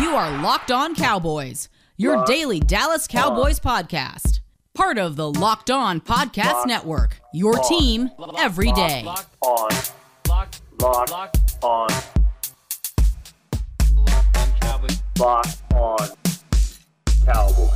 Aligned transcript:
You 0.00 0.16
are 0.16 0.42
Locked 0.42 0.72
On 0.72 0.92
Cowboys, 0.92 1.68
your 1.96 2.24
daily 2.24 2.58
Dallas 2.58 3.06
Cowboys 3.06 3.60
podcast. 3.60 4.40
Part 4.74 4.98
of 4.98 5.14
the 5.14 5.30
Locked 5.30 5.70
On 5.70 6.00
Podcast 6.00 6.66
Network, 6.66 7.20
your 7.32 7.54
team 7.68 8.10
every 8.36 8.72
day. 8.72 9.04
on, 9.06 9.24
lock, 10.28 10.52
on, 10.82 11.06
lock 15.16 15.44
on 15.72 16.08
Cowboys. 17.24 17.70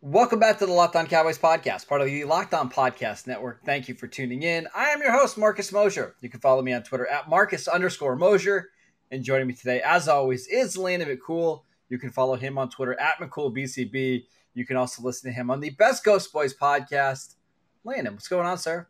Welcome 0.00 0.40
back 0.40 0.58
to 0.58 0.66
the 0.66 0.72
Locked 0.72 0.96
On 0.96 1.06
Cowboys 1.06 1.38
podcast, 1.38 1.86
part 1.86 2.00
of 2.00 2.08
the 2.08 2.24
Locked 2.24 2.54
On 2.54 2.68
Podcast 2.68 3.28
Network. 3.28 3.64
Thank 3.64 3.86
you 3.86 3.94
for 3.94 4.08
tuning 4.08 4.42
in. 4.42 4.66
I 4.74 4.88
am 4.88 5.00
your 5.00 5.12
host, 5.12 5.38
Marcus 5.38 5.70
Mosher. 5.70 6.16
You 6.20 6.28
can 6.28 6.40
follow 6.40 6.60
me 6.60 6.72
on 6.72 6.82
Twitter 6.82 7.06
at 7.06 7.28
Marcus 7.28 7.68
underscore 7.68 8.16
Mosher. 8.16 8.70
And 9.10 9.22
joining 9.24 9.46
me 9.46 9.54
today, 9.54 9.80
as 9.82 10.06
always, 10.06 10.46
is 10.48 10.76
Landon 10.76 11.08
McCool. 11.08 11.62
You 11.88 11.98
can 11.98 12.10
follow 12.10 12.36
him 12.36 12.58
on 12.58 12.68
Twitter 12.68 12.98
at 13.00 13.18
McCoolBTB. 13.18 14.24
You 14.52 14.66
can 14.66 14.76
also 14.76 15.02
listen 15.02 15.30
to 15.30 15.34
him 15.34 15.50
on 15.50 15.60
the 15.60 15.70
Best 15.70 16.04
Ghost 16.04 16.30
Boys 16.32 16.54
podcast. 16.54 17.36
Landon, 17.84 18.12
what's 18.12 18.28
going 18.28 18.46
on, 18.46 18.58
sir? 18.58 18.86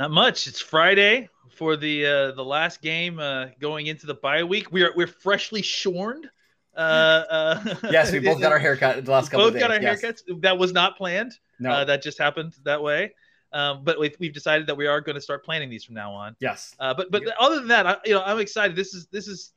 Not 0.00 0.10
much. 0.10 0.48
It's 0.48 0.60
Friday 0.60 1.28
for 1.54 1.76
the 1.76 2.06
uh, 2.06 2.32
the 2.32 2.44
last 2.44 2.82
game 2.82 3.20
uh, 3.20 3.46
going 3.60 3.86
into 3.86 4.06
the 4.06 4.14
bye 4.14 4.42
week. 4.42 4.72
We 4.72 4.82
are 4.82 4.92
we're 4.96 5.06
freshly 5.06 5.62
shorn. 5.62 6.28
Uh, 6.76 6.80
uh, 6.80 7.74
Yes, 7.90 8.10
we 8.10 8.18
both 8.18 8.40
got 8.40 8.50
our 8.50 8.58
haircut 8.58 9.04
the 9.04 9.10
last 9.12 9.28
couple 9.30 9.46
both 9.46 9.48
of 9.48 9.54
days. 9.54 9.62
got 9.62 9.70
our 9.70 9.80
yes. 9.80 10.02
haircuts. 10.02 10.40
That 10.40 10.58
was 10.58 10.72
not 10.72 10.96
planned. 10.96 11.38
No. 11.60 11.70
Uh, 11.70 11.84
that 11.84 12.02
just 12.02 12.18
happened 12.18 12.54
that 12.64 12.82
way. 12.82 13.12
Um, 13.52 13.82
but 13.82 13.98
we've, 13.98 14.14
we've 14.20 14.32
decided 14.32 14.66
that 14.68 14.76
we 14.76 14.86
are 14.86 15.00
going 15.00 15.16
to 15.16 15.20
start 15.20 15.44
planning 15.44 15.68
these 15.70 15.84
from 15.84 15.94
now 15.96 16.12
on. 16.12 16.36
yes. 16.40 16.74
Uh, 16.78 16.94
but 16.94 17.10
but 17.10 17.22
other 17.38 17.56
than 17.56 17.68
that, 17.68 17.86
I, 17.86 17.96
you 18.04 18.14
know, 18.14 18.22
I'm 18.22 18.38
excited. 18.38 18.76
This 18.76 18.94
is 18.94 19.06
this 19.10 19.26
is 19.26 19.52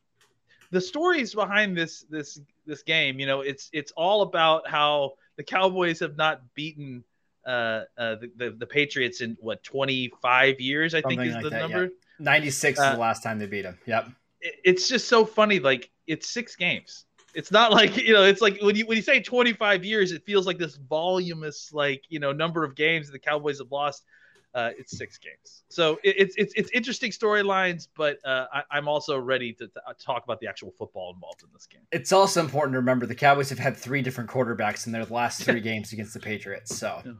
the 0.71 0.81
stories 0.81 1.35
behind 1.35 1.77
this 1.77 2.03
this 2.09 2.39
this 2.65 2.81
game. 2.83 3.19
You 3.19 3.27
know, 3.27 3.41
it's 3.41 3.69
it's 3.71 3.91
all 3.95 4.23
about 4.23 4.67
how 4.67 5.13
the 5.37 5.43
Cowboys 5.43 5.99
have 5.99 6.17
not 6.17 6.41
beaten 6.55 7.03
uh, 7.45 7.83
uh, 7.97 8.15
the, 8.15 8.31
the 8.37 8.49
the 8.51 8.65
Patriots 8.65 9.21
in 9.21 9.37
what 9.39 9.61
25 9.63 10.59
years. 10.59 10.95
I 10.95 11.01
think 11.01 11.21
is 11.21 11.33
like 11.35 11.43
the 11.43 11.49
that, 11.51 11.55
yeah. 11.69 11.75
number. 11.75 11.93
96 12.19 12.79
Uh, 12.79 12.83
is 12.83 12.91
the 12.93 12.99
last 12.99 13.21
time 13.23 13.37
they 13.39 13.45
beat 13.47 13.63
them. 13.63 13.77
Yep. 13.85 14.07
It- 14.41 14.55
It's 14.63 14.87
just 14.87 15.07
so 15.07 15.23
funny. 15.25 15.59
Like 15.59 15.91
it's 16.07 16.29
six 16.29 16.55
games. 16.55 17.05
It's 17.33 17.51
not 17.51 17.71
like 17.71 17.97
you 17.97 18.13
know. 18.13 18.23
It's 18.23 18.41
like 18.41 18.59
when 18.61 18.75
you 18.75 18.85
when 18.85 18.97
you 18.97 19.03
say 19.03 19.19
25 19.21 19.83
years, 19.83 20.11
it 20.11 20.23
feels 20.25 20.45
like 20.45 20.57
this 20.57 20.75
voluminous 20.75 21.71
like 21.73 22.03
you 22.09 22.19
know 22.19 22.31
number 22.31 22.63
of 22.63 22.75
games 22.75 23.09
the 23.11 23.19
Cowboys 23.19 23.59
have 23.59 23.71
lost. 23.71 24.03
Uh, 24.55 24.69
it's 24.77 24.95
six 24.95 25.17
games, 25.17 25.63
so 25.67 25.93
it, 26.03 26.15
it's 26.15 26.35
it's 26.37 26.53
it's 26.55 26.69
interesting 26.71 27.09
storylines, 27.09 27.87
but 27.97 28.19
uh, 28.23 28.45
I, 28.53 28.61
I'm 28.69 28.87
also 28.87 29.17
ready 29.17 29.51
to, 29.53 29.67
to 29.67 29.81
talk 29.99 30.23
about 30.23 30.39
the 30.39 30.47
actual 30.47 30.71
football 30.77 31.11
involved 31.11 31.41
in 31.41 31.49
this 31.51 31.65
game. 31.65 31.81
It's 31.91 32.11
also 32.11 32.39
important 32.39 32.73
to 32.73 32.77
remember 32.77 33.07
the 33.07 33.15
Cowboys 33.15 33.49
have 33.49 33.57
had 33.57 33.75
three 33.75 34.03
different 34.03 34.29
quarterbacks 34.29 34.85
in 34.85 34.91
their 34.91 35.05
last 35.05 35.41
three 35.41 35.59
games 35.59 35.91
against 35.91 36.13
the 36.13 36.19
Patriots. 36.19 36.77
So 36.77 37.01
Yeah, 37.03 37.13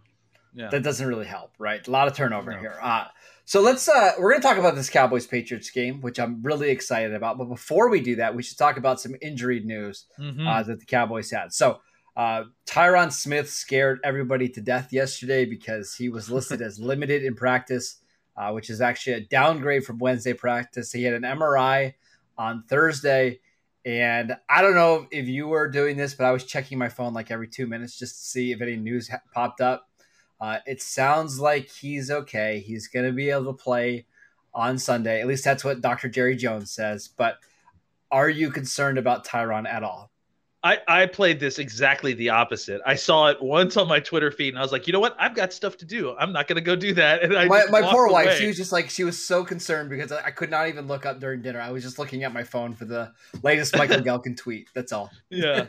that 0.56 0.84
doesn't 0.84 1.08
really 1.08 1.26
help, 1.26 1.52
right? 1.60 1.86
A 1.88 1.92
lot 1.92 2.08
of 2.08 2.16
turnover 2.16 2.52
No. 2.52 2.58
here. 2.60 2.78
Uh, 2.82 3.06
so 3.46 3.62
let's 3.62 3.88
uh, 3.90 4.12
we're 4.20 4.32
going 4.32 4.42
to 4.42 4.48
talk 4.48 4.58
about 4.58 4.76
this 4.76 4.90
Cowboys 4.90 5.28
Patriots 5.28 5.70
game, 5.70 6.00
which 6.02 6.20
I'm 6.20 6.42
really 6.44 6.70
excited 6.70 7.14
about. 7.14 7.38
But 7.38 7.46
before 7.46 7.90
we 7.90 8.00
do 8.02 8.16
that, 8.18 8.36
we 8.36 8.44
should 8.44 8.58
talk 8.58 8.78
about 8.78 9.02
some 9.02 9.16
injury 9.22 9.60
news 9.60 10.06
Mhm. 10.20 10.48
uh, 10.48 10.64
that 10.64 10.80
the 10.80 10.86
Cowboys 10.86 11.30
had. 11.32 11.52
So 11.54 11.82
uh, 12.16 12.44
Tyron 12.68 13.12
Smith 13.12 13.50
scared 13.50 14.00
everybody 14.04 14.48
to 14.50 14.62
death 14.62 14.94
yesterday 14.94 15.46
because 15.46 15.96
he 15.96 16.10
was 16.10 16.30
listed 16.30 16.62
as 16.68 16.80
limited 16.80 17.24
in 17.24 17.36
practice, 17.36 17.98
uh, 18.38 18.52
which 18.52 18.70
is 18.70 18.80
actually 18.82 19.14
a 19.14 19.22
downgrade 19.22 19.84
from 19.84 19.98
Wednesday 19.98 20.34
practice. 20.34 20.92
He 20.92 21.04
had 21.04 21.16
an 21.16 21.24
MRI 21.24 21.96
on 22.38 22.64
Thursday. 22.70 23.40
And 23.86 24.38
I 24.50 24.62
don't 24.62 24.76
know 24.76 25.08
if 25.12 25.28
you 25.28 25.48
were 25.50 25.68
doing 25.68 25.98
this, 25.98 26.14
but 26.14 26.24
I 26.24 26.32
was 26.32 26.46
checking 26.46 26.78
my 26.78 26.88
phone 26.88 27.14
like 27.14 27.32
every 27.32 27.50
two 27.50 27.68
minutes 27.68 28.00
just 28.00 28.16
to 28.16 28.22
see 28.22 28.52
if 28.54 28.62
any 28.62 28.78
news 28.78 29.10
ha- 29.10 29.20
popped 29.34 29.60
up. 29.60 29.90
Uh, 30.44 30.60
it 30.66 30.82
sounds 30.82 31.40
like 31.40 31.70
he's 31.70 32.12
okay. 32.12 32.60
He's 32.60 32.90
going 32.90 33.06
to 33.06 33.14
be 33.14 33.30
able 33.30 33.46
to 33.46 33.64
play 33.64 34.06
on 34.54 34.78
Sunday. 34.78 35.22
At 35.22 35.28
least 35.28 35.46
that's 35.46 35.64
what 35.64 35.80
Dr. 35.80 36.10
Jerry 36.10 36.36
Jones 36.36 36.70
says. 36.70 37.08
But 37.08 37.38
are 38.12 38.28
you 38.28 38.52
concerned 38.52 38.98
about 38.98 39.26
Tyron 39.26 39.66
at 39.66 39.84
all? 39.84 40.12
I, 40.66 40.80
I 40.88 41.06
played 41.08 41.42
this 41.42 41.60
exactly 41.60 42.14
the 42.14 42.30
opposite. 42.30 42.82
I 42.86 42.96
saw 42.96 43.28
it 43.28 43.42
once 43.42 43.76
on 43.76 43.88
my 43.88 44.00
Twitter 44.00 44.32
feed, 44.32 44.50
and 44.50 44.60
I 44.60 44.62
was 44.62 44.72
like, 44.72 44.88
you 44.88 44.94
know 44.94 45.02
what? 45.02 45.16
I've 45.20 45.36
got 45.36 45.52
stuff 45.52 45.76
to 45.78 45.86
do. 45.86 46.16
I'm 46.18 46.32
not 46.32 46.48
going 46.48 46.56
to 46.56 46.62
go 46.62 46.76
do 46.76 46.94
that. 46.94 47.22
And 47.24 47.36
I 47.36 47.46
my 47.46 47.66
my 47.70 47.82
poor 47.82 48.08
wife, 48.08 48.38
she 48.38 48.48
was 48.48 48.56
just 48.56 48.72
like, 48.72 48.90
she 48.90 49.04
was 49.04 49.24
so 49.24 49.44
concerned 49.44 49.90
because 49.90 50.12
I, 50.12 50.26
I 50.26 50.32
could 50.32 50.50
not 50.50 50.70
even 50.70 50.88
look 50.88 51.06
up 51.06 51.20
during 51.20 51.42
dinner. 51.42 51.60
I 51.60 51.72
was 51.72 51.84
just 51.84 52.00
looking 52.00 52.24
at 52.24 52.34
my 52.34 52.44
phone 52.44 52.74
for 52.74 52.86
the 52.86 53.12
latest 53.44 53.76
Michael 53.76 53.98
Gehlken 54.02 54.38
tweet. 54.38 54.70
That's 54.74 54.94
all. 54.94 55.12
yeah 55.30 55.66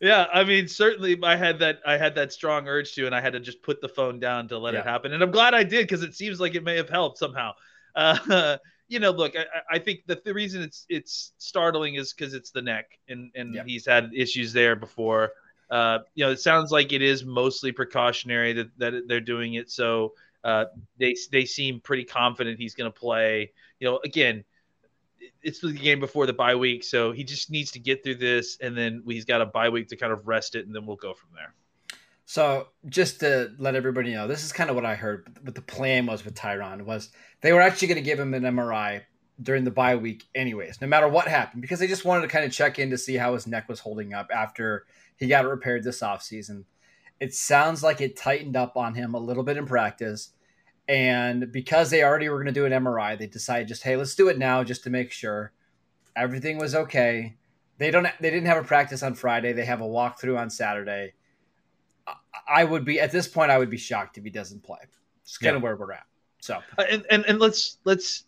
yeah 0.00 0.26
i 0.32 0.42
mean 0.44 0.66
certainly 0.68 1.18
i 1.22 1.36
had 1.36 1.58
that 1.58 1.80
i 1.86 1.96
had 1.96 2.14
that 2.14 2.32
strong 2.32 2.68
urge 2.68 2.94
to 2.94 3.06
and 3.06 3.14
i 3.14 3.20
had 3.20 3.32
to 3.32 3.40
just 3.40 3.62
put 3.62 3.80
the 3.80 3.88
phone 3.88 4.18
down 4.18 4.48
to 4.48 4.58
let 4.58 4.74
it 4.74 4.84
happen 4.84 5.12
and 5.12 5.22
i'm 5.22 5.30
glad 5.30 5.54
i 5.54 5.62
did 5.62 5.86
because 5.86 6.02
it 6.02 6.14
seems 6.14 6.40
like 6.40 6.54
it 6.54 6.64
may 6.64 6.76
have 6.76 6.88
helped 6.88 7.18
somehow 7.18 7.52
uh, 7.94 8.56
you 8.88 9.00
know 9.00 9.10
look 9.10 9.34
i, 9.36 9.44
I- 9.76 9.78
think 9.78 10.00
that 10.06 10.24
the 10.24 10.34
reason 10.34 10.62
it's 10.62 10.86
it's 10.88 11.32
startling 11.38 11.94
is 11.94 12.12
because 12.12 12.34
it's 12.34 12.50
the 12.50 12.62
neck 12.62 12.98
and 13.08 13.30
and 13.34 13.54
he's 13.66 13.86
had 13.86 14.10
issues 14.14 14.52
there 14.52 14.76
before. 14.76 15.32
Uh, 15.70 16.00
you 16.14 16.24
know 16.24 16.30
it 16.30 16.40
sounds 16.40 16.70
like 16.70 16.92
it 16.92 17.02
is 17.02 17.24
mostly 17.24 17.72
precautionary 17.72 18.52
that, 18.52 18.68
that 18.78 19.08
they're 19.08 19.20
doing 19.20 19.54
it. 19.54 19.70
So 19.70 20.12
uh, 20.44 20.66
they 20.98 21.14
they 21.32 21.46
seem 21.46 21.80
pretty 21.80 22.04
confident 22.04 22.58
he's 22.58 22.74
going 22.74 22.92
to 22.92 22.98
play. 22.98 23.50
You 23.80 23.88
know 23.88 24.00
again 24.04 24.44
it's 25.42 25.60
the 25.60 25.72
game 25.72 26.00
before 26.00 26.26
the 26.26 26.32
bye 26.32 26.54
week, 26.54 26.84
so 26.84 27.12
he 27.12 27.24
just 27.24 27.50
needs 27.50 27.70
to 27.72 27.78
get 27.78 28.04
through 28.04 28.16
this, 28.16 28.58
and 28.60 28.76
then 28.76 29.02
he's 29.06 29.24
got 29.24 29.40
a 29.40 29.46
bye 29.46 29.68
week 29.68 29.88
to 29.88 29.96
kind 29.96 30.12
of 30.12 30.26
rest 30.28 30.54
it, 30.54 30.66
and 30.66 30.74
then 30.74 30.86
we'll 30.86 30.96
go 30.96 31.14
from 31.14 31.30
there. 31.34 31.54
So 32.26 32.68
just 32.88 33.20
to 33.20 33.52
let 33.58 33.74
everybody 33.74 34.12
know, 34.12 34.26
this 34.26 34.44
is 34.44 34.52
kind 34.52 34.70
of 34.70 34.76
what 34.76 34.86
I 34.86 34.94
heard. 34.94 35.38
What 35.42 35.54
the 35.54 35.62
plan 35.62 36.06
was 36.06 36.24
with 36.24 36.34
Tyron 36.34 36.82
was 36.82 37.10
they 37.42 37.52
were 37.52 37.60
actually 37.60 37.88
going 37.88 37.96
to 37.96 38.02
give 38.02 38.18
him 38.18 38.34
an 38.34 38.42
MRI 38.42 39.02
during 39.42 39.64
the 39.64 39.70
bye 39.70 39.96
week, 39.96 40.24
anyways, 40.34 40.80
no 40.80 40.86
matter 40.86 41.08
what 41.08 41.28
happened, 41.28 41.60
because 41.60 41.80
they 41.80 41.86
just 41.86 42.04
wanted 42.04 42.22
to 42.22 42.28
kind 42.28 42.44
of 42.44 42.52
check 42.52 42.78
in 42.78 42.90
to 42.90 42.98
see 42.98 43.16
how 43.16 43.34
his 43.34 43.46
neck 43.46 43.68
was 43.68 43.80
holding 43.80 44.14
up 44.14 44.30
after 44.34 44.86
he 45.16 45.26
got 45.26 45.44
it 45.44 45.48
repaired 45.48 45.84
this 45.84 46.00
offseason. 46.00 46.64
It 47.20 47.34
sounds 47.34 47.82
like 47.82 48.00
it 48.00 48.16
tightened 48.16 48.56
up 48.56 48.76
on 48.76 48.94
him 48.94 49.14
a 49.14 49.18
little 49.18 49.42
bit 49.42 49.56
in 49.56 49.66
practice. 49.66 50.30
And 50.88 51.50
because 51.52 51.90
they 51.90 52.02
already 52.02 52.28
were 52.28 52.36
going 52.36 52.52
to 52.52 52.52
do 52.52 52.66
an 52.66 52.72
MRI, 52.72 53.18
they 53.18 53.26
decided 53.26 53.68
just, 53.68 53.82
hey, 53.82 53.96
let's 53.96 54.14
do 54.14 54.28
it 54.28 54.38
now 54.38 54.62
just 54.64 54.84
to 54.84 54.90
make 54.90 55.12
sure 55.12 55.52
everything 56.14 56.58
was 56.58 56.74
okay. 56.74 57.36
They 57.78 57.90
don't. 57.90 58.06
They 58.20 58.30
didn't 58.30 58.46
have 58.46 58.62
a 58.62 58.66
practice 58.66 59.02
on 59.02 59.14
Friday. 59.14 59.52
They 59.52 59.64
have 59.64 59.80
a 59.80 59.84
walkthrough 59.84 60.38
on 60.38 60.50
Saturday. 60.50 61.14
I- 62.48 62.64
would 62.64 62.84
be 62.84 63.00
at 63.00 63.12
this 63.12 63.28
point. 63.28 63.50
I 63.50 63.58
would 63.58 63.70
be 63.70 63.76
shocked 63.76 64.18
if 64.18 64.24
he 64.24 64.30
doesn't 64.30 64.62
play. 64.62 64.78
It's 65.22 65.38
kind 65.38 65.56
of 65.56 65.62
where 65.62 65.76
we're 65.76 65.92
at. 65.92 66.04
So 66.40 66.60
Uh, 66.76 66.84
and, 66.90 67.06
and 67.10 67.24
and 67.24 67.38
let's 67.38 67.78
let's 67.84 68.24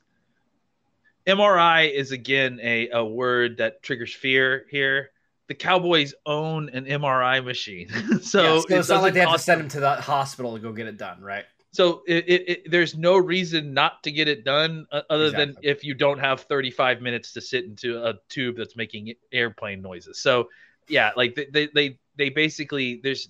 MRI 1.26 1.92
is 1.92 2.12
again 2.12 2.58
a, 2.62 2.88
a 2.90 3.04
word 3.04 3.58
that 3.58 3.82
triggers 3.82 4.14
fear 4.14 4.66
here. 4.70 5.10
The 5.48 5.54
Cowboys 5.54 6.14
own 6.24 6.70
an 6.70 6.86
MRI 6.86 7.44
machine, 7.44 7.88
so, 8.22 8.42
yeah, 8.42 8.60
so 8.60 8.66
it 8.68 8.78
it's 8.78 8.88
not 8.88 9.02
like 9.02 9.14
they 9.14 9.20
have 9.20 9.32
to 9.32 9.38
send 9.38 9.60
him 9.60 9.68
to 9.68 9.80
the 9.80 9.94
hospital 9.96 10.54
to 10.54 10.58
go 10.58 10.72
get 10.72 10.86
it 10.86 10.96
done, 10.96 11.20
right? 11.20 11.44
So 11.76 12.02
it, 12.06 12.24
it, 12.26 12.48
it, 12.48 12.70
there's 12.70 12.96
no 12.96 13.18
reason 13.18 13.74
not 13.74 14.02
to 14.04 14.10
get 14.10 14.28
it 14.28 14.44
done 14.44 14.86
uh, 14.90 15.02
other 15.10 15.30
than 15.30 15.56
if 15.62 15.84
you 15.84 15.92
don't 15.92 16.18
have 16.18 16.40
35 16.40 17.02
minutes 17.02 17.34
to 17.34 17.42
sit 17.42 17.66
into 17.66 18.02
a 18.02 18.14
tube 18.30 18.56
that's 18.56 18.76
making 18.76 19.12
airplane 19.30 19.82
noises. 19.82 20.18
So 20.18 20.48
yeah, 20.88 21.10
like 21.16 21.34
they, 21.34 21.46
they, 21.52 21.68
they, 21.74 21.98
they 22.16 22.30
basically, 22.30 23.00
there's, 23.02 23.28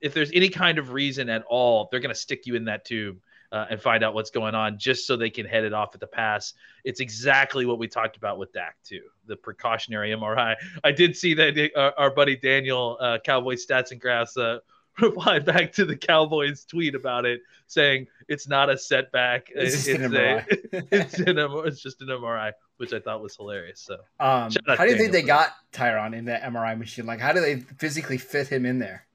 if 0.00 0.14
there's 0.14 0.30
any 0.32 0.48
kind 0.48 0.78
of 0.78 0.92
reason 0.92 1.28
at 1.28 1.44
all, 1.48 1.88
they're 1.90 2.00
going 2.00 2.14
to 2.14 2.20
stick 2.20 2.46
you 2.46 2.54
in 2.54 2.64
that 2.66 2.84
tube 2.84 3.18
uh, 3.52 3.66
and 3.70 3.80
find 3.80 4.04
out 4.04 4.14
what's 4.14 4.30
going 4.30 4.54
on 4.54 4.78
just 4.78 5.06
so 5.06 5.16
they 5.16 5.30
can 5.30 5.46
head 5.46 5.64
it 5.64 5.72
off 5.72 5.94
at 5.94 6.00
the 6.00 6.06
pass. 6.06 6.54
It's 6.84 7.00
exactly 7.00 7.66
what 7.66 7.78
we 7.78 7.88
talked 7.88 8.16
about 8.16 8.38
with 8.38 8.52
Dak 8.52 8.76
too, 8.84 9.02
the 9.26 9.36
precautionary 9.36 10.10
MRI. 10.10 10.56
I 10.84 10.92
did 10.92 11.16
see 11.16 11.34
that 11.34 11.70
uh, 11.74 11.92
our 11.96 12.10
buddy 12.10 12.36
Daniel, 12.36 12.96
uh, 13.00 13.18
Cowboy 13.24 13.54
Stats 13.54 13.92
and 13.92 14.00
Graphs, 14.00 14.36
uh, 14.36 14.58
replied 15.00 15.44
back 15.44 15.72
to 15.72 15.84
the 15.84 15.96
Cowboys 15.96 16.64
tweet 16.64 16.94
about 16.94 17.26
it, 17.26 17.40
saying 17.66 18.06
it's 18.28 18.48
not 18.48 18.70
a 18.70 18.78
setback. 18.78 19.48
It's 19.54 19.86
it's 19.86 19.98
an 19.98 20.04
a- 20.04 20.08
MRI. 20.08 20.44
it's 20.90 21.18
an 21.18 21.36
it's 21.38 21.82
just 21.82 22.00
an 22.00 22.08
MRI, 22.08 22.52
which 22.78 22.92
I 22.92 23.00
thought 23.00 23.22
was 23.22 23.36
hilarious. 23.36 23.80
So 23.80 23.94
Um, 24.20 24.50
how 24.66 24.84
do 24.84 24.90
you 24.90 24.96
think 24.96 25.12
they 25.12 25.22
got 25.22 25.52
Tyron 25.72 26.16
in 26.16 26.26
that 26.26 26.42
MRI 26.42 26.78
machine? 26.78 27.06
Like, 27.06 27.20
how 27.20 27.32
do 27.32 27.40
they 27.40 27.60
physically 27.78 28.18
fit 28.18 28.48
him 28.48 28.66
in 28.66 28.78
there? 28.78 29.06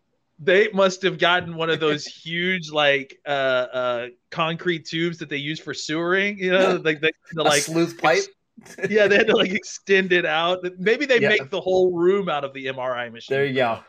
they 0.43 0.69
must 0.73 1.03
have 1.03 1.19
gotten 1.19 1.55
one 1.55 1.69
of 1.69 1.79
those 1.79 2.03
huge 2.23 2.71
like 2.71 3.19
uh 3.27 3.29
uh 3.29 4.07
concrete 4.31 4.85
tubes 4.85 5.19
that 5.19 5.29
they 5.29 5.37
use 5.37 5.59
for 5.59 5.73
sewering. 5.73 6.37
You 6.39 6.51
know, 6.51 6.81
like 6.83 6.99
the, 6.99 7.11
the 7.33 7.43
A 7.43 7.43
like 7.43 7.61
sleuth 7.61 7.97
pipe. 8.01 8.23
yeah, 8.89 9.07
they 9.07 9.17
had 9.17 9.27
to 9.27 9.35
like 9.35 9.51
extend 9.51 10.11
it 10.11 10.25
out. 10.25 10.59
Maybe 10.77 11.05
they 11.05 11.19
Yeah. 11.19 11.29
make 11.29 11.49
the 11.49 11.61
whole 11.61 11.91
room 11.91 12.27
out 12.29 12.43
of 12.43 12.53
the 12.53 12.65
MRI 12.67 13.11
machine. 13.11 13.35
There 13.35 13.45
you 13.45 13.53
go. 13.53 13.79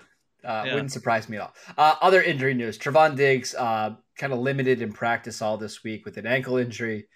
Uh, 0.45 0.65
Yeah. 0.67 0.75
Wouldn't 0.75 0.93
surprise 0.93 1.29
me 1.29 1.37
at 1.39 1.43
all. 1.43 1.55
Uh, 1.79 1.95
other 2.01 2.23
injury 2.23 2.55
news: 2.55 2.79
Trevon 2.79 3.17
Diggs 3.17 3.55
uh, 3.55 3.95
kind 4.17 4.33
of 4.33 4.39
limited 4.39 4.83
in 4.83 4.93
practice 4.93 5.41
all 5.41 5.57
this 5.57 5.83
week 5.83 6.05
with 6.05 6.17
an 6.19 6.27
ankle 6.27 6.59
injury. 6.59 7.07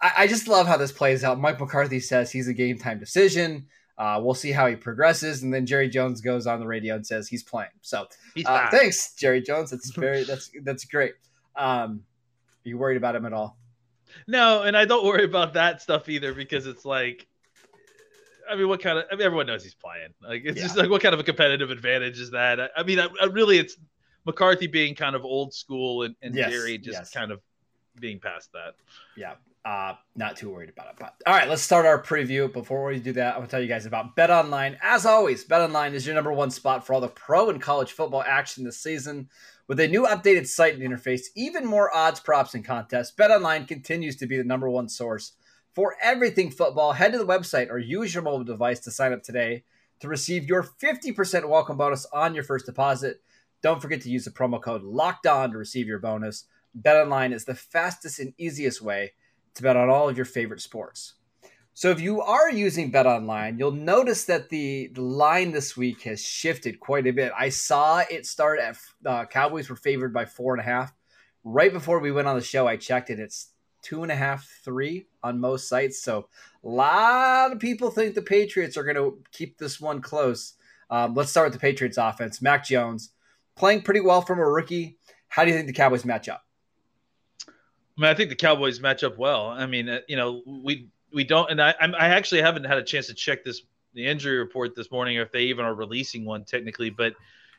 I, 0.00 0.12
I 0.18 0.26
just 0.26 0.48
love 0.48 0.66
how 0.66 0.76
this 0.76 0.92
plays 0.92 1.24
out. 1.24 1.40
Mike 1.40 1.60
McCarthy 1.60 2.00
says 2.00 2.30
he's 2.30 2.48
a 2.48 2.54
game 2.54 2.78
time 2.78 2.98
decision. 2.98 3.66
Uh, 3.98 4.20
we'll 4.22 4.34
see 4.34 4.50
how 4.50 4.66
he 4.66 4.74
progresses, 4.74 5.42
and 5.42 5.52
then 5.52 5.66
Jerry 5.66 5.88
Jones 5.88 6.20
goes 6.20 6.46
on 6.46 6.60
the 6.60 6.66
radio 6.66 6.94
and 6.94 7.06
says 7.06 7.28
he's 7.28 7.42
playing. 7.42 7.70
So 7.82 8.06
He's 8.34 8.46
uh, 8.46 8.68
thanks, 8.70 9.14
Jerry 9.14 9.42
Jones. 9.42 9.70
That's 9.70 9.90
very 9.96 10.24
that's 10.24 10.50
that's 10.62 10.84
great. 10.84 11.14
Um, 11.56 12.02
are 12.64 12.68
you 12.68 12.78
worried 12.78 12.96
about 12.96 13.14
him 13.16 13.26
at 13.26 13.32
all? 13.32 13.58
No, 14.26 14.62
and 14.62 14.76
I 14.76 14.84
don't 14.84 15.04
worry 15.04 15.24
about 15.24 15.54
that 15.54 15.82
stuff 15.82 16.08
either 16.08 16.34
because 16.34 16.66
it's 16.66 16.84
like, 16.84 17.26
I 18.50 18.56
mean, 18.56 18.68
what 18.68 18.80
kind 18.80 18.98
of? 18.98 19.04
I 19.10 19.16
mean, 19.16 19.26
everyone 19.26 19.46
knows 19.46 19.62
he's 19.62 19.74
playing. 19.74 20.14
Like, 20.22 20.42
it's 20.44 20.60
just 20.60 20.76
like, 20.76 20.90
what 20.90 21.02
kind 21.02 21.14
of 21.14 21.20
a 21.20 21.24
competitive 21.24 21.70
advantage 21.70 22.18
is 22.18 22.30
that? 22.32 22.60
I, 22.60 22.68
I 22.78 22.82
mean, 22.82 22.98
I, 22.98 23.08
I 23.20 23.26
really, 23.26 23.58
it's 23.58 23.76
McCarthy 24.24 24.66
being 24.66 24.94
kind 24.94 25.16
of 25.16 25.24
old 25.24 25.52
school 25.54 26.02
and, 26.02 26.14
and 26.22 26.34
Yes, 26.34 26.50
Jerry 26.50 26.78
just 26.78 26.98
yes. 26.98 27.10
kind 27.10 27.30
of 27.32 27.40
being 28.00 28.20
past 28.20 28.52
that. 28.52 28.74
Yeah, 29.16 29.34
uh, 29.64 29.94
not 30.16 30.36
too 30.36 30.50
worried 30.50 30.70
about 30.70 30.88
it. 30.88 30.96
But 30.98 31.14
all 31.26 31.34
right, 31.34 31.48
let's 31.48 31.62
start 31.62 31.86
our 31.86 32.02
preview. 32.02 32.52
Before 32.52 32.84
we 32.86 32.98
do 32.98 33.12
that, 33.12 33.34
I 33.34 33.38
want 33.38 33.50
to 33.50 33.56
tell 33.56 33.62
you 33.62 33.68
guys 33.68 33.86
about 33.86 34.16
Bet 34.16 34.30
Online. 34.30 34.76
As 34.82 35.06
always, 35.06 35.44
Bet 35.44 35.60
Online 35.60 35.94
is 35.94 36.04
your 36.04 36.14
number 36.14 36.32
one 36.32 36.50
spot 36.50 36.84
for 36.84 36.94
all 36.94 37.00
the 37.00 37.08
pro 37.08 37.48
and 37.48 37.62
college 37.62 37.92
football 37.92 38.24
action 38.26 38.64
this 38.64 38.78
season. 38.78 39.28
With 39.68 39.78
a 39.78 39.86
new 39.86 40.02
updated 40.02 40.48
site 40.48 40.74
and 40.74 40.82
interface, 40.82 41.26
even 41.36 41.64
more 41.64 41.94
odds, 41.94 42.18
props, 42.18 42.54
and 42.54 42.64
contests, 42.64 43.12
Bet 43.12 43.30
Online 43.30 43.64
continues 43.64 44.16
to 44.16 44.26
be 44.26 44.36
the 44.36 44.44
number 44.44 44.68
one 44.68 44.88
source 44.88 45.32
for 45.74 45.96
everything 46.02 46.50
football. 46.50 46.92
Head 46.92 47.12
to 47.12 47.18
the 47.18 47.24
website 47.26 47.70
or 47.70 47.78
use 47.78 48.12
your 48.12 48.24
mobile 48.24 48.44
device 48.44 48.80
to 48.80 48.90
sign 48.90 49.12
up 49.12 49.22
today 49.22 49.62
to 50.00 50.08
receive 50.08 50.48
your 50.48 50.64
50% 50.64 51.48
welcome 51.48 51.76
bonus 51.76 52.04
on 52.12 52.34
your 52.34 52.44
first 52.44 52.66
deposit. 52.66 53.22
Don't 53.62 53.80
forget 53.80 54.00
to 54.02 54.10
use 54.10 54.24
the 54.24 54.32
promo 54.32 54.60
code 54.60 54.82
Locked 54.82 55.28
On 55.28 55.52
to 55.52 55.58
receive 55.58 55.86
your 55.86 56.00
bonus. 56.00 56.46
Bet 56.74 56.96
Online 56.96 57.32
is 57.32 57.44
the 57.44 57.54
fastest 57.54 58.18
and 58.18 58.34
easiest 58.36 58.82
way 58.82 59.12
to 59.54 59.62
bet 59.62 59.76
on 59.76 59.88
all 59.88 60.08
of 60.08 60.16
your 60.16 60.26
favorite 60.26 60.60
sports. 60.60 61.14
So 61.74 61.90
if 61.90 62.00
you 62.00 62.20
are 62.20 62.50
using 62.50 62.90
Bet 62.90 63.06
Online, 63.06 63.58
you'll 63.58 63.72
notice 63.72 64.26
that 64.26 64.50
the, 64.50 64.90
the 64.92 65.00
line 65.00 65.52
this 65.52 65.74
week 65.74 66.02
has 66.02 66.22
shifted 66.22 66.78
quite 66.78 67.06
a 67.06 67.12
bit. 67.12 67.32
I 67.36 67.48
saw 67.48 68.02
it 68.10 68.26
start 68.26 68.60
at 68.60 68.76
uh, 69.06 69.24
Cowboys 69.24 69.70
were 69.70 69.76
favored 69.76 70.12
by 70.12 70.26
four 70.26 70.52
and 70.52 70.60
a 70.60 70.64
half. 70.64 70.92
Right 71.44 71.72
before 71.72 71.98
we 71.98 72.12
went 72.12 72.28
on 72.28 72.36
the 72.36 72.42
show, 72.42 72.66
I 72.66 72.76
checked 72.76 73.08
it. 73.08 73.18
It's 73.18 73.52
two 73.80 74.02
and 74.02 74.12
a 74.12 74.16
half, 74.16 74.46
three 74.62 75.06
on 75.22 75.40
most 75.40 75.66
sites. 75.66 76.02
So 76.02 76.28
a 76.62 76.68
lot 76.68 77.52
of 77.52 77.58
people 77.58 77.90
think 77.90 78.14
the 78.14 78.22
Patriots 78.22 78.76
are 78.76 78.84
going 78.84 78.96
to 78.96 79.22
keep 79.32 79.56
this 79.56 79.80
one 79.80 80.02
close. 80.02 80.54
Um, 80.90 81.14
let's 81.14 81.30
start 81.30 81.46
with 81.46 81.54
the 81.54 81.58
Patriots 81.58 81.96
offense. 81.96 82.42
Mac 82.42 82.66
Jones 82.66 83.10
playing 83.56 83.80
pretty 83.80 84.00
well 84.00 84.20
from 84.20 84.38
a 84.38 84.48
rookie. 84.48 84.98
How 85.28 85.42
do 85.42 85.50
you 85.50 85.56
think 85.56 85.66
the 85.66 85.72
Cowboys 85.72 86.04
match 86.04 86.28
up? 86.28 86.44
I 88.02 88.06
mean, 88.06 88.10
I 88.10 88.14
think 88.14 88.30
the 88.30 88.36
Cowboys 88.36 88.80
match 88.80 89.04
up 89.04 89.16
well. 89.16 89.46
I 89.46 89.66
mean, 89.66 89.88
uh, 89.88 90.00
you 90.08 90.16
know, 90.16 90.42
we 90.44 90.88
we 91.12 91.22
don't, 91.24 91.50
and 91.50 91.62
I 91.62 91.74
I'm- 91.80 91.94
actually 91.94 92.42
haven't 92.42 92.64
had 92.64 92.78
a 92.78 92.82
chance 92.82 93.06
to 93.06 93.14
check 93.14 93.44
this 93.44 93.62
the 93.94 94.06
injury 94.06 94.38
report 94.38 94.74
this 94.74 94.90
morning, 94.90 95.18
or 95.18 95.22
if 95.22 95.30
they 95.30 95.44
even 95.44 95.64
are 95.64 95.74
releasing 95.74 96.24
one 96.24 96.44
technically. 96.44 96.90
But 96.90 97.14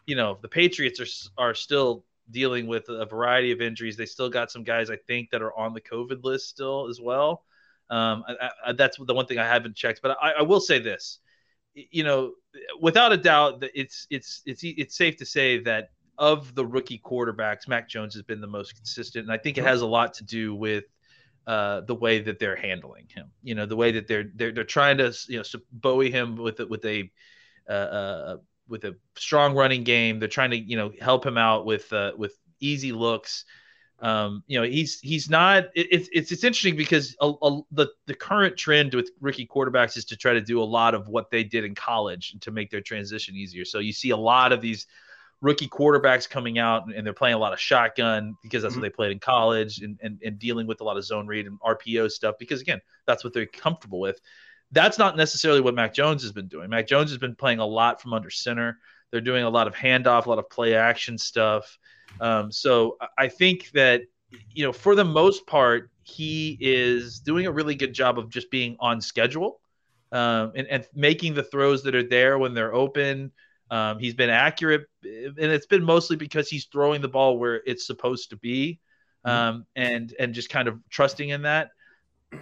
you 0.06 0.16
know, 0.16 0.38
the 0.42 0.50
Patriots 0.50 1.00
are 1.00 1.44
are 1.50 1.54
still 1.54 2.04
dealing 2.30 2.68
with 2.68 2.90
a 2.90 3.06
variety 3.06 3.52
of 3.52 3.62
injuries. 3.62 3.96
They 3.96 4.06
still 4.06 4.30
got 4.30 4.52
some 4.52 4.64
guys 4.64 4.90
I 4.90 4.98
think 4.98 5.30
that 5.30 5.42
are 5.42 5.56
on 5.58 5.74
the 5.74 5.82
COVID 5.82 6.24
list 6.24 6.50
still 6.50 6.88
as 6.90 7.00
well. 7.00 7.44
Um, 7.90 8.24
I, 8.28 8.50
I, 8.68 8.72
that's 8.74 8.98
the 8.98 9.14
one 9.14 9.26
thing 9.28 9.38
I 9.40 9.48
haven't 9.48 9.76
checked, 9.76 10.02
but 10.02 10.18
I, 10.22 10.32
I 10.40 10.42
will 10.42 10.62
say 10.62 10.80
this, 10.80 11.20
you 11.74 12.04
know, 12.04 12.34
without 12.82 13.14
a 13.14 13.18
doubt, 13.18 13.64
it's 13.74 14.08
it's 14.10 14.42
it's 14.46 14.62
it's 14.64 14.98
safe 14.98 15.18
to 15.18 15.26
say 15.26 15.60
that 15.60 15.92
of 16.18 16.54
the 16.56 16.66
rookie 16.66 17.02
quarterbacks, 17.04 17.68
Mac 17.68 17.90
Jones 17.90 18.14
has 18.14 18.24
been 18.24 18.42
the 18.42 18.48
most 18.48 18.76
consistent, 18.76 19.26
and 19.26 19.32
I 19.32 19.38
think 19.38 19.58
it 19.58 19.64
has 19.64 19.82
a 19.82 19.88
lot 19.88 20.14
to 20.16 20.24
do 20.24 20.56
with 20.56 20.86
uh, 21.48 21.82
the 21.82 21.96
way 21.96 22.20
that 22.20 22.40
they're 22.40 22.56
handling 22.56 23.08
him. 23.14 23.32
You 23.42 23.56
know, 23.56 23.66
the 23.66 23.76
way 23.76 23.92
that 23.92 24.08
they're 24.08 24.26
they're 24.36 24.52
they're 24.52 24.64
trying 24.64 24.98
to 25.00 25.14
you 25.28 25.40
know 25.40 25.60
bowie 25.72 26.12
him 26.12 26.36
with 26.36 26.60
a- 26.60 26.68
with 26.68 26.86
a 26.86 27.12
uh, 27.70 27.72
uh, 27.72 28.38
with 28.68 28.86
a 28.86 28.96
strong 29.18 29.56
running 29.56 29.84
game. 29.84 30.20
They're 30.20 30.30
trying 30.30 30.52
to 30.52 30.58
you 30.58 30.78
know 30.78 30.92
help 31.02 31.26
him 31.26 31.38
out 31.38 31.66
with 31.66 31.92
uh, 31.92 32.14
with 32.18 32.38
easy 32.60 32.92
looks. 32.92 33.46
Um, 34.00 34.44
you 34.48 34.60
know, 34.60 34.66
he's 34.66 35.00
he's 35.00 35.30
not. 35.30 35.66
It, 35.76 35.88
it's 35.92 36.10
it's 36.12 36.32
it's 36.32 36.44
interesting 36.44 36.76
because 36.76 37.16
a, 37.22 37.32
a, 37.42 37.62
the 37.72 37.88
the 38.06 38.14
current 38.14 38.58
trend 38.58 38.94
with 38.94 39.12
rookie 39.22 39.48
quarterbacks 39.48 39.98
is 39.98 40.06
to 40.06 40.18
try 40.18 40.34
to 40.34 40.42
do 40.42 40.62
a 40.62 40.66
lot 40.66 40.94
of 40.94 41.08
what 41.08 41.30
they 41.32 41.44
did 41.44 41.64
in 41.64 41.74
college 41.74 42.36
to 42.42 42.52
make 42.52 42.70
their 42.70 42.82
transition 42.82 43.36
easier. 43.36 43.66
So 43.66 43.80
you 43.80 43.94
see 43.94 44.10
a 44.10 44.18
lot 44.18 44.52
of 44.52 44.62
these 44.62 44.88
rookie 45.44 45.68
quarterbacks 45.68 46.28
coming 46.28 46.58
out 46.58 46.84
and 46.96 47.06
they're 47.06 47.14
playing 47.14 47.36
a 47.36 47.38
lot 47.38 47.52
of 47.52 47.60
shotgun 47.60 48.36
because 48.42 48.64
that's 48.64 48.76
what 48.76 48.82
they 48.82 48.90
played 48.90 49.12
in 49.12 49.20
college 49.20 49.80
and, 49.80 50.00
and, 50.02 50.18
and 50.24 50.40
dealing 50.40 50.66
with 50.66 50.80
a 50.80 50.84
lot 50.86 50.96
of 50.96 51.04
zone 51.04 51.28
read 51.28 51.46
and 51.46 51.60
RPO 51.60 52.10
stuff 52.10 52.36
because 52.40 52.62
again, 52.62 52.80
that's 53.06 53.26
what 53.26 53.34
they're 53.34 53.46
comfortable 53.46 54.00
with. 54.00 54.22
That's 54.72 54.98
not 54.98 55.18
necessarily 55.18 55.60
what 55.60 55.76
Mac 55.76 55.94
Jones 55.94 56.24
has 56.24 56.32
been 56.32 56.48
doing. 56.48 56.70
Mac 56.70 56.88
Jones 56.88 57.12
has 57.12 57.18
been 57.18 57.36
playing 57.36 57.60
a 57.60 57.66
lot 57.66 58.02
from 58.02 58.14
under 58.14 58.30
center. 58.30 58.80
They're 59.12 59.20
doing 59.22 59.44
a 59.44 59.50
lot 59.50 59.68
of 59.68 59.76
handoff, 59.76 60.26
a 60.26 60.30
lot 60.30 60.40
of 60.40 60.50
play 60.50 60.76
action 60.76 61.18
stuff. 61.18 61.78
Um, 62.22 62.50
so 62.50 62.96
I- 63.02 63.08
I 63.26 63.28
think 63.28 63.70
that, 63.72 64.04
you 64.50 64.64
know, 64.64 64.72
for 64.72 64.96
the 64.96 65.06
most 65.06 65.46
part, 65.46 65.92
he 66.04 66.58
is 66.62 67.20
doing 67.20 67.48
a 67.48 67.52
really 67.52 67.76
good 67.76 67.94
job 67.94 68.18
of 68.18 68.30
just 68.30 68.50
being 68.50 68.78
on 68.80 69.02
schedule 69.02 69.60
um, 70.14 70.54
and, 70.56 70.68
and 70.68 70.88
making 70.94 71.34
the 71.34 71.44
throws 71.44 71.84
that 71.84 71.96
are 71.96 72.08
there 72.08 72.40
when 72.40 72.54
they're 72.54 72.74
open. 72.74 73.32
Um, 73.72 74.00
he's 74.00 74.14
been 74.14 74.30
accurate, 74.30 74.86
and 75.04 75.38
it's 75.38 75.66
been 75.66 75.84
mostly 75.84 76.16
because 76.16 76.48
he's 76.50 76.66
throwing 76.66 77.02
the 77.02 77.08
ball 77.08 77.38
where 77.38 77.62
it's 77.66 77.88
supposed 77.88 78.30
to 78.30 78.36
be, 78.38 78.80
um, 79.26 79.66
and 79.76 80.14
and 80.20 80.34
just 80.34 80.50
kind 80.50 80.68
of 80.68 80.80
trusting 80.90 81.30
in 81.30 81.44
that. 81.44 81.72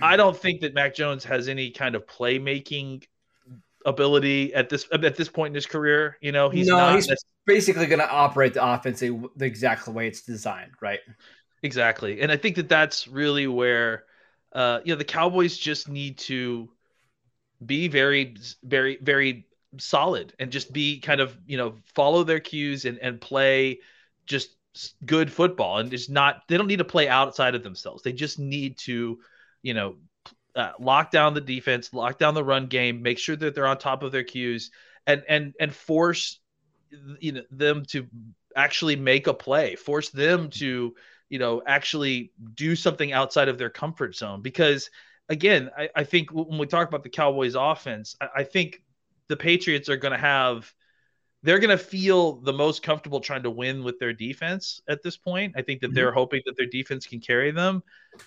I 0.01 0.17
don't 0.17 0.35
think 0.35 0.61
that 0.61 0.73
Mac 0.73 0.95
Jones 0.95 1.23
has 1.25 1.47
any 1.47 1.71
kind 1.71 1.95
of 1.95 2.05
playmaking 2.05 3.03
ability 3.85 4.53
at 4.53 4.69
this 4.69 4.87
at 4.91 5.15
this 5.15 5.29
point 5.29 5.51
in 5.51 5.55
his 5.55 5.65
career. 5.65 6.17
You 6.21 6.31
know, 6.31 6.49
he's 6.49 6.67
No, 6.67 6.77
not 6.77 6.93
he's- 6.95 7.07
Basically, 7.45 7.87
going 7.87 7.99
to 7.99 8.09
operate 8.09 8.53
the 8.53 8.63
offense 8.63 8.99
the 8.99 9.19
the 9.35 9.45
exact 9.45 9.87
way 9.87 10.07
it's 10.07 10.21
designed, 10.21 10.73
right? 10.79 10.99
Exactly. 11.63 12.21
And 12.21 12.31
I 12.31 12.37
think 12.37 12.55
that 12.57 12.69
that's 12.69 13.07
really 13.07 13.47
where, 13.47 14.03
uh, 14.53 14.79
you 14.85 14.93
know, 14.93 14.97
the 14.97 15.03
Cowboys 15.03 15.57
just 15.57 15.89
need 15.89 16.19
to 16.19 16.69
be 17.65 17.87
very, 17.87 18.35
very, 18.63 18.97
very 19.01 19.47
solid 19.77 20.33
and 20.39 20.51
just 20.51 20.73
be 20.73 20.99
kind 20.99 21.21
of, 21.21 21.37
you 21.45 21.57
know, 21.57 21.75
follow 21.95 22.23
their 22.23 22.39
cues 22.39 22.85
and, 22.85 22.97
and 22.99 23.21
play 23.21 23.79
just 24.25 24.49
good 25.05 25.31
football 25.31 25.79
and 25.79 25.91
just 25.91 26.09
not, 26.09 26.43
they 26.47 26.57
don't 26.57 26.67
need 26.67 26.77
to 26.77 26.85
play 26.85 27.07
outside 27.07 27.55
of 27.55 27.63
themselves. 27.63 28.03
They 28.03 28.13
just 28.13 28.39
need 28.39 28.77
to, 28.79 29.19
you 29.61 29.73
know, 29.73 29.95
uh, 30.55 30.71
lock 30.79 31.11
down 31.11 31.33
the 31.33 31.41
defense, 31.41 31.93
lock 31.93 32.17
down 32.19 32.33
the 32.33 32.43
run 32.43 32.67
game, 32.67 33.01
make 33.01 33.17
sure 33.17 33.35
that 33.35 33.55
they're 33.55 33.67
on 33.67 33.77
top 33.77 34.03
of 34.03 34.11
their 34.11 34.23
cues 34.23 34.71
and, 35.07 35.23
and, 35.27 35.53
and 35.59 35.73
force, 35.73 36.39
you 37.19 37.31
know, 37.31 37.43
them 37.51 37.85
to 37.85 38.07
actually 38.55 38.95
make 38.95 39.27
a 39.27 39.33
play, 39.33 39.75
force 39.75 40.09
them 40.09 40.49
to, 40.49 40.93
you 41.29 41.39
know, 41.39 41.61
actually 41.65 42.33
do 42.53 42.75
something 42.75 43.13
outside 43.13 43.47
of 43.47 43.57
their 43.57 43.69
comfort 43.69 44.15
zone. 44.15 44.41
Because 44.41 44.89
again, 45.29 45.71
I, 45.77 45.89
I 45.95 46.03
think 46.03 46.31
when 46.31 46.57
we 46.57 46.67
talk 46.67 46.89
about 46.89 47.03
the 47.03 47.09
Cowboys 47.09 47.55
offense, 47.55 48.17
I, 48.19 48.27
I 48.37 48.43
think 48.43 48.81
the 49.31 49.37
Patriots 49.37 49.89
are 49.89 49.97
going 49.97 50.11
to 50.11 50.17
have, 50.17 50.71
they're 51.41 51.59
going 51.59 51.75
to 51.75 51.83
feel 51.83 52.41
the 52.41 52.53
most 52.53 52.83
comfortable 52.83 53.21
trying 53.21 53.43
to 53.43 53.49
win 53.49 53.83
with 53.83 53.97
their 53.97 54.13
defense 54.13 54.81
at 54.87 55.01
this 55.01 55.17
point. 55.17 55.53
I 55.57 55.61
think 55.61 55.81
that 55.81 55.93
they're 55.93 56.11
hoping 56.11 56.41
that 56.45 56.55
their 56.57 56.67
defense 56.67 57.07
can 57.07 57.19
carry 57.19 57.51
them. 57.51 57.81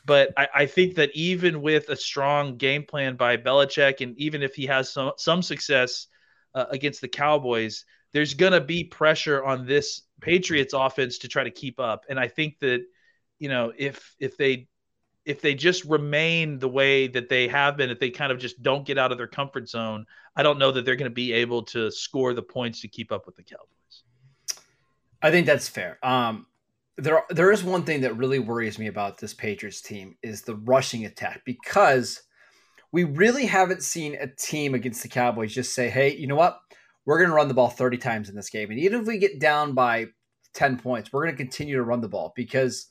But 0.06 0.32
I, 0.36 0.48
I 0.54 0.66
think 0.66 0.96
that 0.96 1.10
even 1.14 1.60
with 1.60 1.90
a 1.90 1.96
strong 1.96 2.56
game 2.56 2.84
plan 2.84 3.16
by 3.16 3.36
Belichick, 3.36 4.00
and 4.00 4.18
even 4.18 4.42
if 4.42 4.54
he 4.54 4.66
has 4.66 4.90
some, 4.90 5.12
some 5.16 5.42
success 5.42 6.08
uh, 6.54 6.64
against 6.70 7.00
the 7.02 7.08
Cowboys, 7.08 7.84
there's 8.12 8.34
going 8.34 8.52
to 8.52 8.60
be 8.60 8.84
pressure 8.84 9.44
on 9.44 9.66
this 9.66 10.02
Patriots 10.20 10.72
offense 10.72 11.18
to 11.18 11.28
try 11.28 11.44
to 11.44 11.50
keep 11.50 11.78
up. 11.78 12.06
And 12.08 12.18
I 12.18 12.28
think 12.28 12.58
that, 12.60 12.82
you 13.38 13.48
know, 13.48 13.72
if 13.76 14.14
if 14.18 14.36
they 14.36 14.68
if 15.24 15.40
they 15.40 15.54
just 15.54 15.84
remain 15.84 16.58
the 16.58 16.68
way 16.68 17.08
that 17.08 17.28
they 17.28 17.48
have 17.48 17.76
been, 17.76 17.90
if 17.90 17.98
they 17.98 18.10
kind 18.10 18.30
of 18.30 18.38
just 18.38 18.62
don't 18.62 18.86
get 18.86 18.98
out 18.98 19.10
of 19.10 19.18
their 19.18 19.26
comfort 19.26 19.68
zone, 19.68 20.06
I 20.36 20.42
don't 20.42 20.58
know 20.58 20.72
that 20.72 20.84
they're 20.84 20.96
going 20.96 21.10
to 21.10 21.14
be 21.14 21.32
able 21.32 21.62
to 21.64 21.90
score 21.90 22.34
the 22.34 22.42
points 22.42 22.80
to 22.80 22.88
keep 22.88 23.12
up 23.12 23.26
with 23.26 23.36
the 23.36 23.42
Cowboys. 23.42 23.68
I 25.22 25.30
think 25.30 25.46
that's 25.46 25.68
fair. 25.68 25.98
Um, 26.02 26.46
there 26.96 27.22
there 27.30 27.50
is 27.50 27.64
one 27.64 27.84
thing 27.84 28.02
that 28.02 28.16
really 28.16 28.38
worries 28.38 28.78
me 28.78 28.86
about 28.86 29.18
this 29.18 29.34
Patriots 29.34 29.80
team 29.80 30.16
is 30.22 30.42
the 30.42 30.56
rushing 30.56 31.04
attack 31.06 31.42
because 31.44 32.22
we 32.92 33.04
really 33.04 33.46
haven't 33.46 33.82
seen 33.82 34.16
a 34.20 34.28
team 34.28 34.74
against 34.74 35.02
the 35.02 35.08
Cowboys 35.08 35.54
just 35.54 35.74
say, 35.74 35.88
"Hey, 35.88 36.14
you 36.14 36.26
know 36.26 36.36
what? 36.36 36.58
We're 37.04 37.18
going 37.18 37.30
to 37.30 37.36
run 37.36 37.48
the 37.48 37.54
ball 37.54 37.68
30 37.68 37.98
times 37.98 38.28
in 38.28 38.36
this 38.36 38.50
game." 38.50 38.70
And 38.70 38.78
even 38.78 39.00
if 39.00 39.06
we 39.06 39.18
get 39.18 39.40
down 39.40 39.74
by 39.74 40.06
10 40.54 40.78
points, 40.78 41.12
we're 41.12 41.24
going 41.24 41.36
to 41.36 41.42
continue 41.42 41.76
to 41.76 41.82
run 41.82 42.00
the 42.00 42.08
ball 42.08 42.32
because 42.36 42.88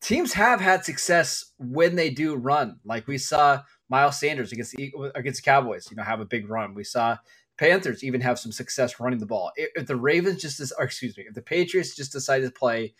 teams 0.00 0.32
have 0.34 0.60
had 0.60 0.84
success 0.84 1.52
when 1.58 1.96
they 1.96 2.10
do 2.10 2.36
run. 2.36 2.78
Like 2.84 3.08
we 3.08 3.18
saw 3.18 3.62
Miles 3.90 4.18
Sanders 4.18 4.52
against 4.52 4.72
the, 4.72 4.92
against 5.14 5.44
the 5.44 5.50
Cowboys, 5.50 5.88
you 5.90 5.96
know, 5.96 6.02
have 6.02 6.20
a 6.20 6.24
big 6.24 6.48
run. 6.48 6.74
We 6.74 6.84
saw 6.84 7.18
Panthers 7.58 8.02
even 8.02 8.20
have 8.20 8.38
some 8.38 8.52
success 8.52 9.00
running 9.00 9.18
the 9.18 9.26
ball. 9.26 9.52
If 9.56 9.86
the 9.86 9.96
Ravens 9.96 10.40
just, 10.40 10.72
or 10.78 10.84
excuse 10.84 11.16
me, 11.16 11.24
if 11.28 11.34
the 11.34 11.42
Patriots 11.42 11.96
just 11.96 12.12
decided 12.12 12.46
to 12.46 12.58
play 12.58 12.94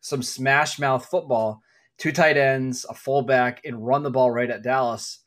some 0.00 0.22
smash 0.22 0.78
mouth 0.78 1.04
football, 1.04 1.60
two 1.98 2.12
tight 2.12 2.36
ends, 2.36 2.86
a 2.88 2.94
fullback, 2.94 3.60
and 3.64 3.84
run 3.84 4.02
the 4.02 4.10
ball 4.10 4.30
right 4.30 4.50
at 4.50 4.62
Dallas, 4.62 5.18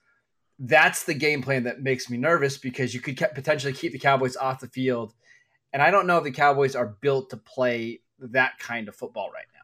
that's 0.57 1.03
the 1.03 1.13
game 1.13 1.41
plan 1.41 1.63
that 1.63 1.83
makes 1.83 2.09
me 2.09 2.17
nervous 2.17 2.57
because 2.57 2.93
you 2.93 2.99
could 2.99 3.17
potentially 3.35 3.73
keep 3.73 3.91
the 3.91 3.99
Cowboys 3.99 4.37
off 4.37 4.59
the 4.59 4.67
field. 4.67 5.13
And 5.73 5.81
I 5.81 5.91
don't 5.91 6.07
know 6.07 6.17
if 6.17 6.23
the 6.23 6.31
Cowboys 6.31 6.75
are 6.75 6.97
built 7.01 7.29
to 7.29 7.37
play 7.37 8.01
that 8.19 8.57
kind 8.59 8.87
of 8.87 8.95
football 8.95 9.29
right 9.31 9.45
now. 9.53 9.58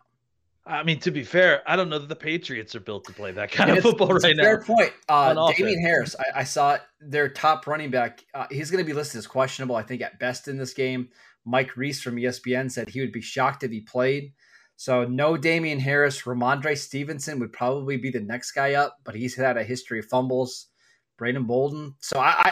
I 0.68 0.84
mean, 0.84 1.00
to 1.02 1.12
be 1.12 1.24
fair, 1.24 1.62
I 1.68 1.76
don't 1.76 1.90
know 1.90 2.00
that 2.00 2.10
the 2.10 2.16
Patriots 2.16 2.74
are 2.74 2.80
built 2.80 3.06
to 3.06 3.14
play 3.14 3.32
that 3.32 3.52
kind 3.52 3.70
of 3.70 3.84
football 3.84 4.08
right 4.08 4.36
now. 4.36 4.44
Fair 4.44 4.62
point. 4.62 4.94
Uh, 5.08 5.52
Damien 5.54 5.80
Harris, 5.80 6.16
I, 6.18 6.40
I, 6.40 6.44
saw 6.44 6.78
their 7.00 7.30
top 7.30 7.68
running 7.68 7.92
back. 7.92 8.26
Uh, 8.34 8.48
he's 8.50 8.72
going 8.72 8.84
to 8.84 8.88
be 8.88 8.94
listed 8.94 9.20
as 9.20 9.28
questionable, 9.28 9.76
I 9.76 9.84
think, 9.84 10.02
at 10.02 10.18
best 10.18 10.48
in 10.48 10.58
this 10.58 10.74
game. 10.74 11.10
Mike 11.46 11.78
Reiss 11.78 12.02
from 12.02 12.16
ESPN 12.16 12.72
said 12.72 12.90
he 12.90 13.00
would 13.00 13.12
be 13.12 13.22
shocked 13.22 13.64
if 13.64 13.70
he 13.70 13.82
played. 13.82 14.34
So 14.76 15.06
no 15.06 15.38
Damien 15.38 15.80
Harris. 15.80 16.24
Rhamondre 16.24 16.78
Stevenson 16.78 17.40
would 17.40 17.54
probably 17.54 17.98
be 17.98 18.10
the 18.10 18.20
next 18.20 18.52
guy 18.54 18.74
up, 18.74 18.98
but 19.04 19.16
he's 19.16 19.36
had 19.36 19.58
a 19.58 19.64
history 19.64 20.00
of 20.00 20.06
fumbles. 20.06 20.68
Brandon 21.18 21.46
Bolden. 21.46 21.96
So 22.00 22.20
I, 22.20 22.52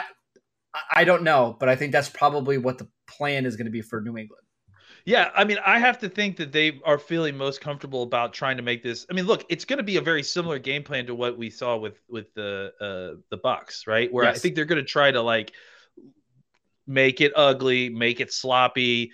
I, 0.74 0.80
I 1.00 1.04
don't 1.04 1.22
know, 1.22 1.56
but 1.58 1.68
I 1.68 1.76
think 1.76 1.92
that's 1.92 2.08
probably 2.08 2.58
what 2.58 2.78
the 2.78 2.88
plan 3.06 3.44
is 3.44 3.56
going 3.56 3.66
to 3.66 3.70
be 3.70 3.82
for 3.82 4.00
New 4.00 4.16
England. 4.16 4.43
Yeah, 5.06 5.30
I 5.34 5.44
mean, 5.44 5.58
I 5.64 5.78
have 5.78 5.98
to 5.98 6.08
think 6.08 6.38
that 6.38 6.50
they 6.50 6.80
are 6.84 6.98
feeling 6.98 7.36
most 7.36 7.60
comfortable 7.60 8.04
about 8.04 8.32
trying 8.32 8.56
to 8.56 8.62
make 8.62 8.82
this. 8.82 9.04
I 9.10 9.12
mean, 9.12 9.26
look, 9.26 9.44
it's 9.50 9.66
going 9.66 9.76
to 9.76 9.82
be 9.82 9.98
a 9.98 10.00
very 10.00 10.22
similar 10.22 10.58
game 10.58 10.82
plan 10.82 11.06
to 11.06 11.14
what 11.14 11.36
we 11.36 11.50
saw 11.50 11.76
with 11.76 12.00
with 12.08 12.32
the 12.34 12.72
uh, 12.80 13.20
the 13.28 13.36
Bucks, 13.36 13.86
right? 13.86 14.10
Where 14.10 14.24
yes. 14.24 14.36
I 14.36 14.38
think 14.38 14.54
they're 14.54 14.64
going 14.64 14.82
to 14.82 14.88
try 14.88 15.10
to 15.10 15.20
like 15.20 15.52
make 16.86 17.20
it 17.20 17.32
ugly, 17.36 17.90
make 17.90 18.20
it 18.20 18.32
sloppy, 18.32 19.12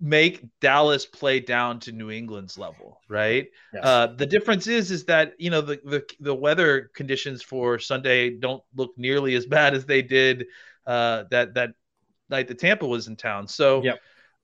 make 0.00 0.44
Dallas 0.60 1.04
play 1.04 1.40
down 1.40 1.80
to 1.80 1.92
New 1.92 2.12
England's 2.12 2.56
level, 2.56 3.00
right? 3.08 3.48
Yes. 3.74 3.84
Uh, 3.84 4.06
the 4.16 4.26
difference 4.26 4.68
is 4.68 4.92
is 4.92 5.04
that 5.06 5.32
you 5.36 5.50
know 5.50 5.62
the, 5.62 5.80
the 5.84 6.04
the 6.20 6.34
weather 6.34 6.92
conditions 6.94 7.42
for 7.42 7.80
Sunday 7.80 8.30
don't 8.30 8.62
look 8.76 8.96
nearly 8.96 9.34
as 9.34 9.46
bad 9.46 9.74
as 9.74 9.84
they 9.84 10.00
did 10.00 10.46
uh, 10.86 11.24
that 11.32 11.54
that 11.54 11.70
night 12.30 12.46
that 12.46 12.60
Tampa 12.60 12.86
was 12.86 13.08
in 13.08 13.16
town. 13.16 13.48
So. 13.48 13.82
Yep 13.82 13.98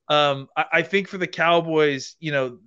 um, 0.08 0.49
I, 0.56 0.64
I 0.73 0.82
think 0.82 1.08
for 1.08 1.18
the 1.18 1.26
Cowboys, 1.26 2.16
you 2.20 2.32
know, 2.32 2.58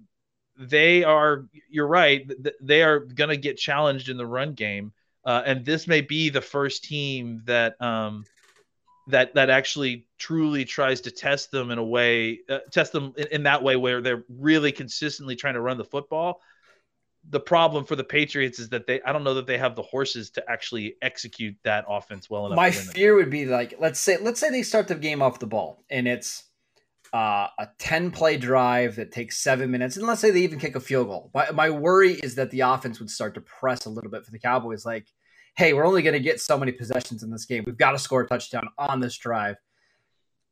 they 0.57 1.03
are. 1.03 1.45
You're 1.69 1.87
right. 1.87 2.29
They 2.61 2.83
are 2.83 2.99
going 2.99 3.29
to 3.29 3.37
get 3.37 3.57
challenged 3.57 4.09
in 4.09 4.17
the 4.17 4.25
run 4.25 4.53
game, 4.53 4.91
uh, 5.23 5.43
and 5.45 5.63
this 5.63 5.87
may 5.87 6.01
be 6.01 6.29
the 6.29 6.41
first 6.41 6.83
team 6.83 7.43
that 7.45 7.79
um, 7.81 8.25
that 9.07 9.35
that 9.35 9.49
actually 9.49 10.07
truly 10.17 10.65
tries 10.65 11.01
to 11.01 11.11
test 11.11 11.51
them 11.51 11.69
in 11.69 11.77
a 11.77 11.83
way, 11.83 12.39
uh, 12.49 12.59
test 12.71 12.91
them 12.91 13.13
in, 13.17 13.27
in, 13.27 13.43
that 13.43 13.61
way 13.61 13.75
where 13.75 14.01
they're 14.01 14.23
really 14.29 14.71
consistently 14.71 15.35
trying 15.35 15.53
to 15.53 15.61
run 15.61 15.77
the 15.77 15.85
football. 15.85 16.41
The 17.29 17.39
problem 17.39 17.85
for 17.85 17.95
the 17.95 18.03
Patriots 18.03 18.57
is 18.57 18.69
that 18.69 18.87
they 18.87 19.01
I 19.01 19.11
don't 19.11 19.23
know 19.23 19.35
that 19.35 19.45
they 19.45 19.57
have 19.57 19.75
the 19.75 19.81
horses 19.83 20.31
to 20.31 20.49
actually 20.49 20.95
execute 21.01 21.55
that 21.63 21.85
offense 21.87 22.29
well 22.29 22.47
enough. 22.47 22.55
My 22.55 22.71
fear 22.71 23.15
would 23.15 23.29
be 23.29 23.45
like 23.45 23.75
let's 23.79 23.99
say 23.99 24.17
let's 24.17 24.39
say 24.39 24.49
they 24.49 24.63
start 24.63 24.87
the 24.87 24.95
game 24.95 25.21
off 25.21 25.39
the 25.39 25.45
ball 25.45 25.83
and 25.89 26.07
it's 26.07 26.46
uh, 27.13 27.47
a 27.59 27.67
10 27.79 28.11
play 28.11 28.37
drive 28.37 28.95
that 28.95 29.11
takes 29.11 29.37
seven 29.37 29.71
minutes, 29.71 29.97
and 29.97 30.05
let's 30.07 30.21
say 30.21 30.31
they 30.31 30.41
even 30.41 30.59
kick 30.59 30.75
a 30.75 30.79
field 30.79 31.07
goal. 31.07 31.31
My, 31.33 31.51
my 31.51 31.69
worry 31.69 32.13
is 32.13 32.35
that 32.35 32.51
the 32.51 32.61
offense 32.61 32.99
would 32.99 33.09
start 33.09 33.33
to 33.35 33.41
press 33.41 33.85
a 33.85 33.89
little 33.89 34.11
bit 34.11 34.25
for 34.25 34.31
the 34.31 34.39
Cowboys, 34.39 34.85
like, 34.85 35.07
hey, 35.55 35.73
we're 35.73 35.85
only 35.85 36.01
going 36.01 36.13
to 36.13 36.19
get 36.19 36.39
so 36.39 36.57
many 36.57 36.71
possessions 36.71 37.23
in 37.23 37.31
this 37.31 37.45
game. 37.45 37.63
We've 37.65 37.77
got 37.77 37.91
to 37.91 37.99
score 37.99 38.21
a 38.21 38.27
touchdown 38.27 38.69
on 38.77 38.99
this 38.99 39.17
drive. 39.17 39.57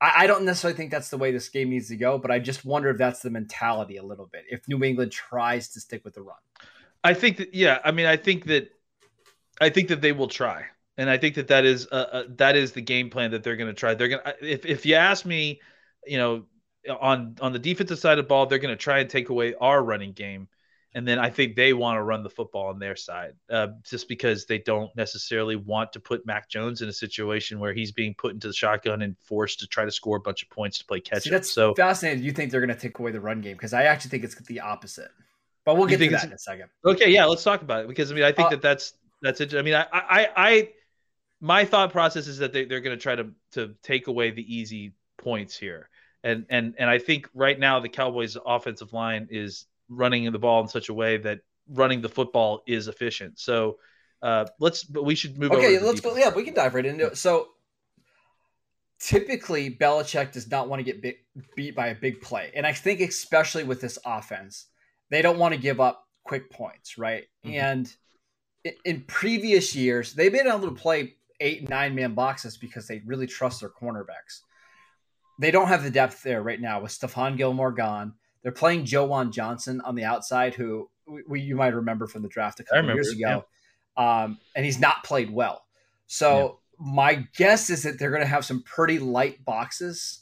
I, 0.02 0.24
I 0.24 0.28
don't 0.28 0.46
necessarily 0.46 0.76
think 0.76 0.92
that's 0.92 1.10
the 1.10 1.18
way 1.18 1.32
this 1.32 1.50
game 1.50 1.70
needs 1.70 1.90
to 1.90 1.98
go, 1.98 2.18
but 2.18 2.32
I 2.32 2.40
just 2.40 2.66
wonder 2.66 2.90
if 2.90 2.98
that's 2.98 3.22
the 3.22 3.30
mentality 3.30 3.98
a 3.98 4.04
little 4.04 4.28
bit. 4.28 4.44
If 4.50 4.68
New 4.68 4.84
England 4.84 5.12
tries 5.12 5.70
to 5.70 5.80
stick 5.80 6.04
with 6.04 6.16
the 6.16 6.22
run, 6.22 6.38
I 7.04 7.14
think 7.14 7.38
that 7.38 7.54
yeah, 7.54 7.80
I 7.84 7.92
mean, 7.92 8.08
I 8.08 8.18
think 8.18 8.46
that 8.46 8.72
I 9.62 9.70
think 9.70 9.90
that 9.90 10.02
they 10.02 10.12
will 10.12 10.28
try, 10.28 10.66
and 10.98 11.08
I 11.10 11.18
think 11.18 11.36
that 11.36 11.48
that 11.50 11.64
is 11.64 11.88
uh, 11.92 12.08
uh 12.12 12.24
that 12.38 12.56
is 12.56 12.72
the 12.72 12.82
game 12.82 13.12
plan 13.12 13.30
that 13.32 13.44
they're 13.44 13.56
going 13.56 13.70
to 13.70 13.80
try. 13.80 13.94
They're 13.94 14.08
going 14.08 14.24
to 14.24 14.36
if 14.42 14.66
if 14.66 14.86
you 14.88 14.96
ask 14.96 15.24
me 15.24 15.62
you 16.06 16.18
know, 16.18 16.46
on 16.90 17.36
on 17.42 17.54
the 17.54 17.60
defensive 17.60 18.00
side 18.00 18.18
of 18.18 18.26
the 18.26 18.28
ball, 18.28 18.46
they're 18.46 18.60
going 18.60 18.76
to 18.76 18.82
try 18.82 19.00
and 19.00 19.10
take 19.10 19.30
away 19.30 19.54
our 19.56 19.84
running 19.84 20.14
game, 20.14 20.48
and 20.94 21.08
then 21.08 21.20
I 21.20 21.30
think 21.30 21.56
they 21.56 21.74
want 21.74 21.98
to 21.98 22.04
run 22.04 22.24
the 22.24 22.30
football 22.30 22.68
on 22.68 22.80
their 22.80 22.96
side, 22.96 23.34
uh, 23.50 23.68
just 23.84 24.08
because 24.08 24.46
they 24.46 24.60
don't 24.60 24.96
necessarily 24.96 25.56
want 25.56 25.94
to 25.94 26.00
put 26.00 26.26
Mac 26.26 26.50
Jones 26.50 26.82
in 26.82 26.90
a 26.90 26.94
situation 26.94 27.60
where 27.60 27.74
he's 27.74 27.92
being 27.92 28.14
put 28.16 28.34
into 28.34 28.48
the 28.48 28.54
shotgun 28.54 29.02
and 29.02 29.16
forced 29.24 29.60
to 29.60 29.68
try 29.68 29.86
to 29.86 29.92
score 29.92 30.18
a 30.18 30.22
bunch 30.22 30.44
of 30.44 30.50
points 30.50 30.80
to 30.80 30.86
play 30.86 31.00
catch 31.00 31.24
See, 31.24 31.30
That's 31.30 31.52
so 31.52 31.74
fascinating. 31.76 32.24
You 32.24 32.32
think 32.32 32.52
they're 32.52 32.66
going 32.66 32.76
to 32.76 32.80
take 32.80 33.00
away 33.00 33.12
the 33.12 33.22
run 33.22 33.42
game 33.42 33.54
because 33.54 33.74
I 33.74 33.84
actually 33.84 34.12
think 34.12 34.24
it's 34.24 34.36
the 34.36 34.60
opposite. 34.60 35.10
But 35.66 35.78
we'll 35.78 35.88
get 35.88 35.98
to 35.98 36.10
that 36.10 36.26
in 36.26 36.34
a 36.34 36.38
second. 36.38 36.70
Okay, 36.86 37.10
yeah, 37.10 37.26
let's 37.26 37.44
talk 37.44 37.64
about 37.64 37.86
it 37.86 37.88
because 37.88 38.12
I 38.12 38.16
mean 38.16 38.24
I 38.24 38.32
think 38.32 38.48
uh, 38.48 38.52
that 38.52 38.62
that's 38.62 38.94
that's 39.22 39.42
it. 39.42 39.56
I 39.56 39.64
mean 39.64 39.74
I 39.74 39.88
I 39.92 40.30
I 40.38 40.70
my 41.42 41.66
thought 41.66 41.92
process 41.92 42.28
is 42.28 42.38
that 42.38 42.54
they, 42.54 42.66
they're 42.66 42.82
going 42.82 42.96
to 42.96 43.02
try 43.02 43.16
to 43.16 43.32
to 43.54 43.74
take 43.82 44.08
away 44.08 44.32
the 44.32 44.56
easy 44.56 44.94
points 45.18 45.58
here 45.58 45.90
and 46.26 46.46
and 46.50 46.74
and 46.78 46.90
I 46.90 46.98
think 46.98 47.30
right 47.34 47.58
now 47.58 47.80
the 47.80 47.88
Cowboys' 47.88 48.36
offensive 48.46 48.92
line 48.92 49.28
is 49.30 49.68
running 49.88 50.30
the 50.32 50.40
ball 50.40 50.62
in 50.62 50.68
such 50.68 50.90
a 50.90 50.94
way 50.94 51.18
that 51.18 51.42
running 51.70 52.02
the 52.02 52.10
football 52.10 52.64
is 52.68 52.88
efficient. 52.88 53.40
So 53.40 53.78
uh, 54.22 54.46
let's, 54.60 54.84
but 54.84 55.06
we 55.06 55.14
should 55.14 55.38
move. 55.38 55.52
On. 55.52 55.58
Okay, 55.60 55.80
let's 55.80 56.02
go. 56.02 56.18
Yeah, 56.18 56.34
we 56.34 56.44
can 56.44 56.56
dive 56.56 56.74
right 56.74 56.86
into 56.86 57.06
it. 57.06 57.18
So 57.18 57.50
typically, 59.00 59.70
Belichick 59.70 60.32
does 60.32 60.50
not 60.50 60.68
want 60.68 60.80
to 60.80 60.84
get 60.84 61.02
big, 61.02 61.18
beat 61.56 61.76
by 61.76 61.88
a 61.88 61.96
big 61.96 62.22
play, 62.22 62.52
and 62.56 62.66
I 62.66 62.74
think 62.74 63.02
especially 63.02 63.64
with 63.64 63.80
this 63.80 64.00
offense, 64.04 64.66
they 65.12 65.22
don't 65.22 65.38
want 65.38 65.54
to 65.54 65.60
give 65.60 65.80
up 65.80 66.08
quick 66.24 66.50
points, 66.50 66.98
right? 66.98 67.26
Mm-hmm. 67.46 67.56
And 67.56 67.96
in, 68.64 68.74
in 68.84 69.02
previous 69.02 69.76
years, 69.76 70.14
they've 70.14 70.32
been 70.32 70.48
able 70.48 70.62
to 70.62 70.72
play 70.72 71.18
eight, 71.40 71.70
nine 71.70 71.94
man 71.94 72.16
boxes 72.16 72.58
because 72.58 72.88
they 72.88 73.04
really 73.06 73.28
trust 73.28 73.60
their 73.60 73.70
cornerbacks 73.70 74.42
they 75.40 75.52
don't 75.52 75.68
have 75.68 75.84
the 75.84 75.90
depth 75.90 76.24
there 76.24 76.42
right 76.42 76.60
now 76.60 76.82
with 76.82 76.92
Stephon 76.92 77.38
Gilmore 77.38 77.72
gone. 77.72 78.14
They're 78.42 78.52
playing 78.52 78.86
Juwan 78.86 79.32
Johnson 79.32 79.82
on 79.82 79.96
the 79.96 80.04
outside, 80.04 80.54
who 80.54 80.90
we, 81.08 81.24
we, 81.28 81.42
you 81.42 81.56
might 81.56 81.74
remember 81.74 82.08
from 82.08 82.22
the 82.22 82.30
draft 82.30 82.60
a 82.60 82.64
couple 82.64 82.82
remember, 82.82 83.02
years 83.02 83.12
ago, 83.12 83.46
yeah. 83.98 84.24
um, 84.24 84.38
and 84.56 84.66
he's 84.66 84.80
not 84.80 85.04
played 85.04 85.32
well. 85.32 85.66
So 86.08 86.60
yeah. 86.80 86.86
my 86.94 87.28
guess 87.36 87.70
is 87.70 87.84
that 87.84 88.00
they're 88.00 88.12
going 88.12 88.22
to 88.22 88.28
have 88.28 88.46
some 88.46 88.62
pretty 88.64 89.00
light 89.00 89.44
boxes, 89.44 90.22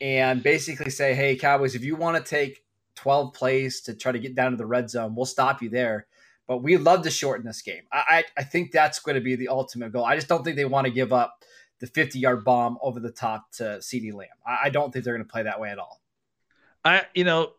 and 0.00 0.42
basically 0.42 0.90
say, 0.90 1.14
"Hey, 1.14 1.36
Cowboys, 1.36 1.74
if 1.74 1.84
you 1.84 1.96
want 1.96 2.16
to 2.16 2.22
take 2.22 2.64
12 2.96 3.34
plays 3.34 3.80
to 3.82 3.94
try 3.94 4.12
to 4.12 4.18
get 4.18 4.34
down 4.34 4.52
to 4.52 4.56
the 4.56 4.66
red 4.66 4.88
zone, 4.88 5.14
we'll 5.14 5.26
stop 5.26 5.60
you 5.62 5.68
there." 5.68 6.06
But 6.46 6.58
we'd 6.58 6.78
love 6.78 7.02
to 7.02 7.10
shorten 7.10 7.44
this 7.44 7.60
game. 7.60 7.82
I, 7.90 8.04
I, 8.08 8.24
I 8.38 8.44
think 8.44 8.70
that's 8.70 9.00
going 9.00 9.16
to 9.16 9.20
be 9.20 9.34
the 9.34 9.48
ultimate 9.48 9.92
goal. 9.92 10.04
I 10.04 10.14
just 10.14 10.28
don't 10.28 10.44
think 10.44 10.54
they 10.56 10.64
want 10.64 10.86
to 10.86 10.92
give 10.92 11.12
up 11.12 11.42
the 11.80 11.86
50 11.86 12.18
yard 12.18 12.44
bomb 12.44 12.78
over 12.82 13.00
the 13.00 13.10
top 13.10 13.50
to 13.52 13.64
CeeDee 13.80 14.14
Lamb. 14.14 14.28
I, 14.46 14.58
I 14.64 14.70
don't 14.70 14.92
think 14.92 15.04
they're 15.04 15.14
going 15.14 15.26
to 15.26 15.30
play 15.30 15.42
that 15.44 15.60
way 15.60 15.70
at 15.70 15.78
all. 15.78 16.00
I, 16.84 17.02
you 17.14 17.24
know, 17.24 17.52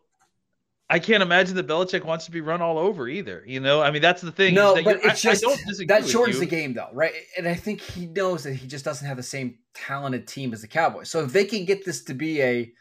I 0.90 0.98
can't 0.98 1.22
imagine 1.22 1.54
that 1.56 1.66
Belichick 1.66 2.04
wants 2.04 2.24
to 2.24 2.30
be 2.30 2.40
run 2.40 2.62
all 2.62 2.78
over 2.78 3.08
either. 3.08 3.44
You 3.46 3.60
know, 3.60 3.82
I 3.82 3.90
mean, 3.90 4.00
that's 4.00 4.22
the 4.22 4.32
thing. 4.32 4.54
No, 4.54 4.74
but 4.82 5.04
it's 5.04 5.20
just 5.20 5.44
that 5.86 6.08
shortens 6.08 6.38
the 6.38 6.46
game, 6.46 6.72
though, 6.72 6.88
right? 6.94 7.12
And 7.36 7.46
I 7.46 7.54
think 7.54 7.82
he 7.82 8.06
knows 8.06 8.44
that 8.44 8.54
he 8.54 8.66
just 8.66 8.86
doesn't 8.86 9.06
have 9.06 9.18
the 9.18 9.22
same 9.22 9.58
talented 9.74 10.26
team 10.26 10.54
as 10.54 10.62
the 10.62 10.68
Cowboys. 10.68 11.10
So 11.10 11.22
if 11.22 11.32
they 11.32 11.44
can 11.44 11.66
get 11.66 11.84
this 11.84 12.04
to 12.04 12.14
be 12.14 12.40
a 12.40 12.72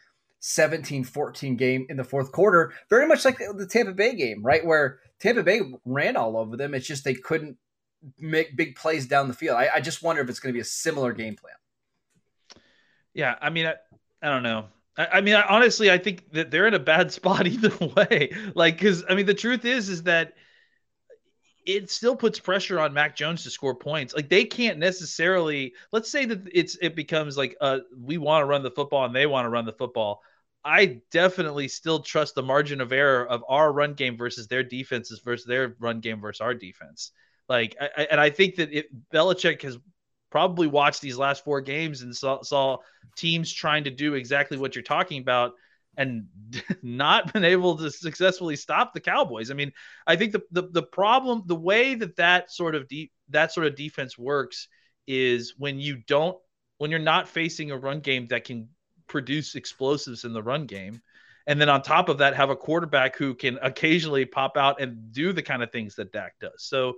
17-14 0.41 1.57
game 1.57 1.85
in 1.89 1.97
the 1.97 2.03
fourth 2.05 2.31
quarter, 2.31 2.73
very 2.89 3.07
much 3.07 3.25
like 3.25 3.39
the 3.39 3.67
Tampa 3.67 3.91
Bay 3.91 4.15
game, 4.15 4.41
right, 4.41 4.65
where 4.65 4.99
Tampa 5.19 5.43
Bay 5.43 5.59
ran 5.83 6.15
all 6.15 6.37
over 6.37 6.55
them. 6.55 6.73
It's 6.73 6.87
just 6.87 7.03
they 7.03 7.15
couldn't 7.15 7.57
make 8.19 8.55
big 8.55 8.75
plays 8.75 9.07
down 9.07 9.27
the 9.27 9.33
field. 9.33 9.57
I, 9.57 9.69
I 9.75 9.81
just 9.81 10.03
wonder 10.03 10.21
if 10.21 10.29
it's 10.29 10.39
going 10.39 10.51
to 10.51 10.57
be 10.57 10.61
a 10.61 10.65
similar 10.65 11.13
game 11.13 11.35
plan. 11.35 11.55
Yeah, 13.13 13.35
I 13.41 13.49
mean, 13.49 13.65
I, 13.65 13.75
I 14.21 14.29
don't 14.29 14.43
know. 14.43 14.65
I, 14.97 15.07
I 15.13 15.21
mean, 15.21 15.35
I, 15.35 15.43
honestly, 15.43 15.91
I 15.91 15.97
think 15.97 16.31
that 16.33 16.51
they're 16.51 16.67
in 16.67 16.73
a 16.73 16.79
bad 16.79 17.11
spot 17.11 17.47
either 17.47 17.73
way. 17.95 18.31
Like, 18.55 18.75
because 18.75 19.03
I 19.09 19.15
mean, 19.15 19.25
the 19.25 19.33
truth 19.33 19.65
is, 19.65 19.89
is 19.89 20.03
that 20.03 20.33
it 21.67 21.91
still 21.91 22.15
puts 22.15 22.39
pressure 22.39 22.79
on 22.79 22.93
Mac 22.93 23.15
Jones 23.15 23.43
to 23.43 23.49
score 23.49 23.75
points. 23.75 24.15
Like 24.15 24.29
they 24.29 24.45
can't 24.45 24.79
necessarily. 24.79 25.73
Let's 25.91 26.09
say 26.09 26.25
that 26.25 26.47
it's 26.51 26.77
it 26.81 26.95
becomes 26.95 27.37
like 27.37 27.57
uh 27.59 27.79
we 27.99 28.17
want 28.17 28.41
to 28.41 28.45
run 28.45 28.63
the 28.63 28.71
football 28.71 29.05
and 29.05 29.13
they 29.13 29.25
want 29.25 29.45
to 29.45 29.49
run 29.49 29.65
the 29.65 29.73
football. 29.73 30.21
I 30.63 31.01
definitely 31.11 31.67
still 31.67 31.99
trust 31.99 32.35
the 32.35 32.43
margin 32.43 32.81
of 32.81 32.91
error 32.91 33.25
of 33.25 33.43
our 33.47 33.71
run 33.71 33.93
game 33.93 34.17
versus 34.17 34.47
their 34.47 34.63
defenses 34.63 35.19
versus 35.19 35.45
their 35.45 35.75
run 35.79 35.99
game 35.99 36.21
versus 36.21 36.41
our 36.41 36.53
defense. 36.53 37.11
Like, 37.49 37.75
I, 37.79 38.07
and 38.11 38.19
I 38.19 38.29
think 38.29 38.55
that 38.55 38.71
it, 38.73 38.87
Belichick 39.13 39.61
has 39.61 39.77
probably 40.29 40.67
watched 40.67 41.01
these 41.01 41.17
last 41.17 41.43
four 41.43 41.61
games 41.61 42.01
and 42.01 42.15
saw, 42.15 42.41
saw 42.41 42.77
teams 43.15 43.51
trying 43.51 43.85
to 43.85 43.89
do 43.89 44.15
exactly 44.15 44.57
what 44.57 44.75
you're 44.75 44.83
talking 44.83 45.21
about 45.21 45.53
and 45.97 46.27
not 46.83 47.33
been 47.33 47.43
able 47.43 47.77
to 47.77 47.89
successfully 47.89 48.55
stop 48.55 48.93
the 48.93 48.99
Cowboys. 48.99 49.51
I 49.51 49.53
mean, 49.53 49.71
I 50.05 50.15
think 50.15 50.31
the 50.31 50.41
the, 50.51 50.69
the 50.71 50.83
problem, 50.83 51.43
the 51.45 51.55
way 51.55 51.95
that 51.95 52.15
that 52.17 52.51
sort 52.51 52.75
of 52.75 52.87
de- 52.87 53.11
that 53.29 53.51
sort 53.51 53.67
of 53.67 53.75
defense 53.75 54.17
works 54.17 54.67
is 55.07 55.55
when 55.57 55.79
you 55.79 55.97
don't 56.07 56.37
when 56.77 56.91
you're 56.91 56.99
not 56.99 57.27
facing 57.27 57.71
a 57.71 57.77
run 57.77 57.99
game 57.99 58.27
that 58.27 58.43
can 58.43 58.69
produce 59.07 59.55
explosives 59.55 60.23
in 60.23 60.33
the 60.33 60.43
run 60.43 60.65
game. 60.65 61.01
And 61.47 61.61
then 61.61 61.69
on 61.69 61.81
top 61.81 62.09
of 62.09 62.17
that, 62.17 62.35
have 62.35 62.49
a 62.49 62.55
quarterback 62.55 63.15
who 63.15 63.33
can 63.33 63.57
occasionally 63.61 64.25
pop 64.25 64.57
out 64.57 64.81
and 64.81 65.13
do 65.13 65.31
the 65.31 65.41
kind 65.41 65.63
of 65.63 65.71
things 65.71 65.95
that 65.95 66.11
Dak 66.11 66.33
does. 66.41 66.51
So, 66.57 66.95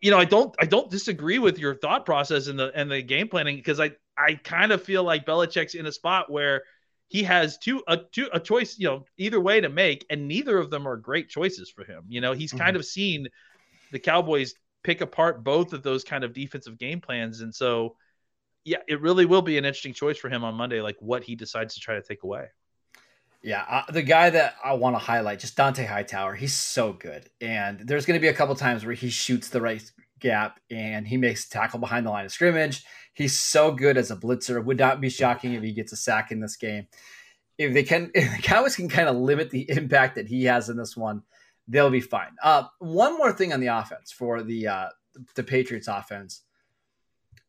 you 0.00 0.10
know, 0.10 0.18
I 0.18 0.24
don't, 0.24 0.54
I 0.58 0.66
don't 0.66 0.90
disagree 0.90 1.38
with 1.38 1.58
your 1.58 1.74
thought 1.74 2.04
process 2.04 2.48
and 2.48 2.58
the 2.58 2.72
and 2.74 2.90
the 2.90 3.02
game 3.02 3.28
planning 3.28 3.56
because 3.56 3.80
I, 3.80 3.92
I 4.16 4.34
kind 4.34 4.72
of 4.72 4.82
feel 4.82 5.04
like 5.04 5.26
Belichick's 5.26 5.74
in 5.74 5.86
a 5.86 5.92
spot 5.92 6.30
where 6.30 6.64
he 7.08 7.22
has 7.22 7.58
two 7.58 7.82
a 7.86 7.96
two 7.96 8.28
a 8.32 8.40
choice, 8.40 8.78
you 8.78 8.88
know, 8.88 9.04
either 9.16 9.40
way 9.40 9.60
to 9.60 9.68
make, 9.68 10.04
and 10.10 10.28
neither 10.28 10.58
of 10.58 10.70
them 10.70 10.86
are 10.86 10.96
great 10.96 11.28
choices 11.28 11.70
for 11.70 11.84
him. 11.84 12.04
You 12.08 12.20
know, 12.20 12.32
he's 12.32 12.50
mm-hmm. 12.50 12.64
kind 12.64 12.76
of 12.76 12.84
seen 12.84 13.28
the 13.92 13.98
Cowboys 13.98 14.54
pick 14.82 15.00
apart 15.00 15.44
both 15.44 15.72
of 15.72 15.82
those 15.82 16.04
kind 16.04 16.24
of 16.24 16.32
defensive 16.32 16.78
game 16.78 17.00
plans, 17.00 17.40
and 17.40 17.54
so 17.54 17.96
yeah, 18.64 18.78
it 18.86 19.00
really 19.00 19.24
will 19.24 19.42
be 19.42 19.56
an 19.56 19.64
interesting 19.64 19.94
choice 19.94 20.18
for 20.18 20.28
him 20.28 20.44
on 20.44 20.54
Monday, 20.54 20.82
like 20.82 20.96
what 21.00 21.24
he 21.24 21.34
decides 21.34 21.74
to 21.74 21.80
try 21.80 21.94
to 21.94 22.02
take 22.02 22.22
away. 22.22 22.48
Yeah, 23.42 23.64
uh, 23.68 23.92
the 23.92 24.02
guy 24.02 24.30
that 24.30 24.56
I 24.64 24.72
want 24.74 24.96
to 24.96 24.98
highlight, 24.98 25.38
just 25.38 25.56
Dont'a 25.56 25.86
Hightower, 25.86 26.34
he's 26.34 26.54
so 26.54 26.92
good. 26.92 27.30
And 27.40 27.80
there's 27.80 28.04
going 28.04 28.18
to 28.18 28.22
be 28.22 28.28
a 28.28 28.34
couple 28.34 28.54
times 28.56 28.84
where 28.84 28.94
he 28.94 29.10
shoots 29.10 29.48
the 29.48 29.60
right 29.60 29.90
gap 30.18 30.58
and 30.70 31.06
he 31.06 31.16
makes 31.16 31.48
tackle 31.48 31.78
behind 31.78 32.04
the 32.04 32.10
line 32.10 32.24
of 32.24 32.32
scrimmage. 32.32 32.84
He's 33.14 33.40
so 33.40 33.70
good 33.70 33.96
as 33.96 34.10
a 34.10 34.16
blitzer. 34.16 34.62
Would 34.64 34.78
not 34.78 35.00
be 35.00 35.08
shocking 35.08 35.52
if 35.52 35.62
he 35.62 35.72
gets 35.72 35.92
a 35.92 35.96
sack 35.96 36.32
in 36.32 36.40
this 36.40 36.56
game. 36.56 36.88
If 37.58 37.74
they 37.74 37.84
can, 37.84 38.10
if 38.14 38.36
the 38.36 38.42
Cowboys 38.42 38.76
can 38.76 38.88
kind 38.88 39.08
of 39.08 39.16
limit 39.16 39.50
the 39.50 39.70
impact 39.70 40.16
that 40.16 40.26
he 40.26 40.44
has 40.44 40.68
in 40.68 40.76
this 40.76 40.96
one, 40.96 41.22
they'll 41.68 41.90
be 41.90 42.00
fine. 42.00 42.34
Uh, 42.42 42.64
one 42.80 43.16
more 43.16 43.32
thing 43.32 43.52
on 43.52 43.60
the 43.60 43.68
offense 43.68 44.10
for 44.10 44.42
the 44.42 44.66
uh, 44.66 44.88
the 45.36 45.44
Patriots 45.44 45.88
offense 45.88 46.42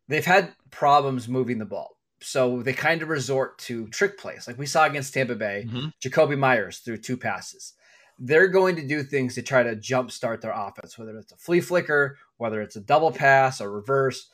they've 0.10 0.26
had 0.26 0.54
problems 0.72 1.30
moving 1.30 1.60
the 1.60 1.66
ball. 1.66 1.96
So 2.22 2.62
they 2.62 2.74
kind 2.74 3.02
of 3.02 3.10
resort 3.10 3.58
to 3.60 3.88
trick 3.88 4.18
plays, 4.18 4.48
like 4.48 4.58
we 4.58 4.66
saw 4.66 4.86
against 4.86 5.14
Tampa 5.14 5.36
Bay. 5.36 5.66
Mm-hmm. 5.68 5.88
Jakobi 6.02 6.38
Meyers 6.38 6.80
threw 6.80 6.98
two 6.98 7.18
passes. 7.18 7.74
They're 8.18 8.50
going 8.50 8.76
to 8.76 8.86
do 8.86 9.04
things 9.04 9.36
to 9.36 9.42
try 9.42 9.64
to 9.64 9.76
jumpstart 9.76 10.42
their 10.42 10.52
offense, 10.52 10.98
whether 10.98 11.18
it's 11.18 11.32
a 11.32 11.38
flea 11.38 11.62
flicker, 11.62 12.18
whether 12.38 12.62
it's 12.62 12.76
a 12.76 12.82
double 12.82 13.12
pass 13.12 13.62
or 13.62 13.72
reverse. 13.72 14.30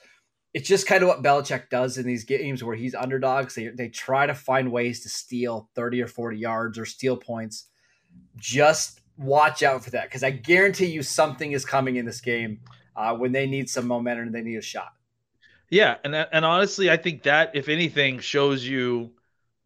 It's 0.55 0.67
just 0.67 0.87
kind 0.87 1.03
of 1.03 1.09
what 1.09 1.21
Belichick 1.21 1.69
does 1.69 1.97
in 1.97 2.07
these 2.07 2.23
games 2.23 2.63
where 2.63 2.75
he's 2.75 2.95
underdogs. 2.95 3.53
They, 3.53 3.67
they 3.67 3.89
try 3.89 4.25
to 4.25 4.33
find 4.33 4.71
ways 4.71 5.01
to 5.01 5.09
steal 5.09 5.69
30 5.75 6.01
or 6.01 6.07
40 6.07 6.37
yards 6.37 6.79
or 6.79 6.85
steal 6.85 7.17
points. 7.17 7.65
Just 8.37 9.01
watch 9.17 9.61
out 9.63 9.83
for 9.83 9.91
that 9.91 10.05
because 10.05 10.23
I 10.23 10.31
guarantee 10.31 10.87
you 10.87 11.03
something 11.03 11.51
is 11.51 11.65
coming 11.65 11.97
in 11.97 12.05
this 12.05 12.21
game 12.21 12.61
uh, 12.95 13.15
when 13.15 13.31
they 13.31 13.45
need 13.45 13.69
some 13.69 13.87
momentum 13.87 14.27
and 14.27 14.35
they 14.35 14.41
need 14.41 14.57
a 14.57 14.61
shot. 14.61 14.93
Yeah, 15.69 15.97
and 16.03 16.15
and 16.15 16.45
honestly, 16.45 16.89
I 16.89 16.97
think 16.97 17.23
that 17.23 17.51
if 17.55 17.69
anything 17.69 18.19
shows 18.19 18.65
you 18.65 19.11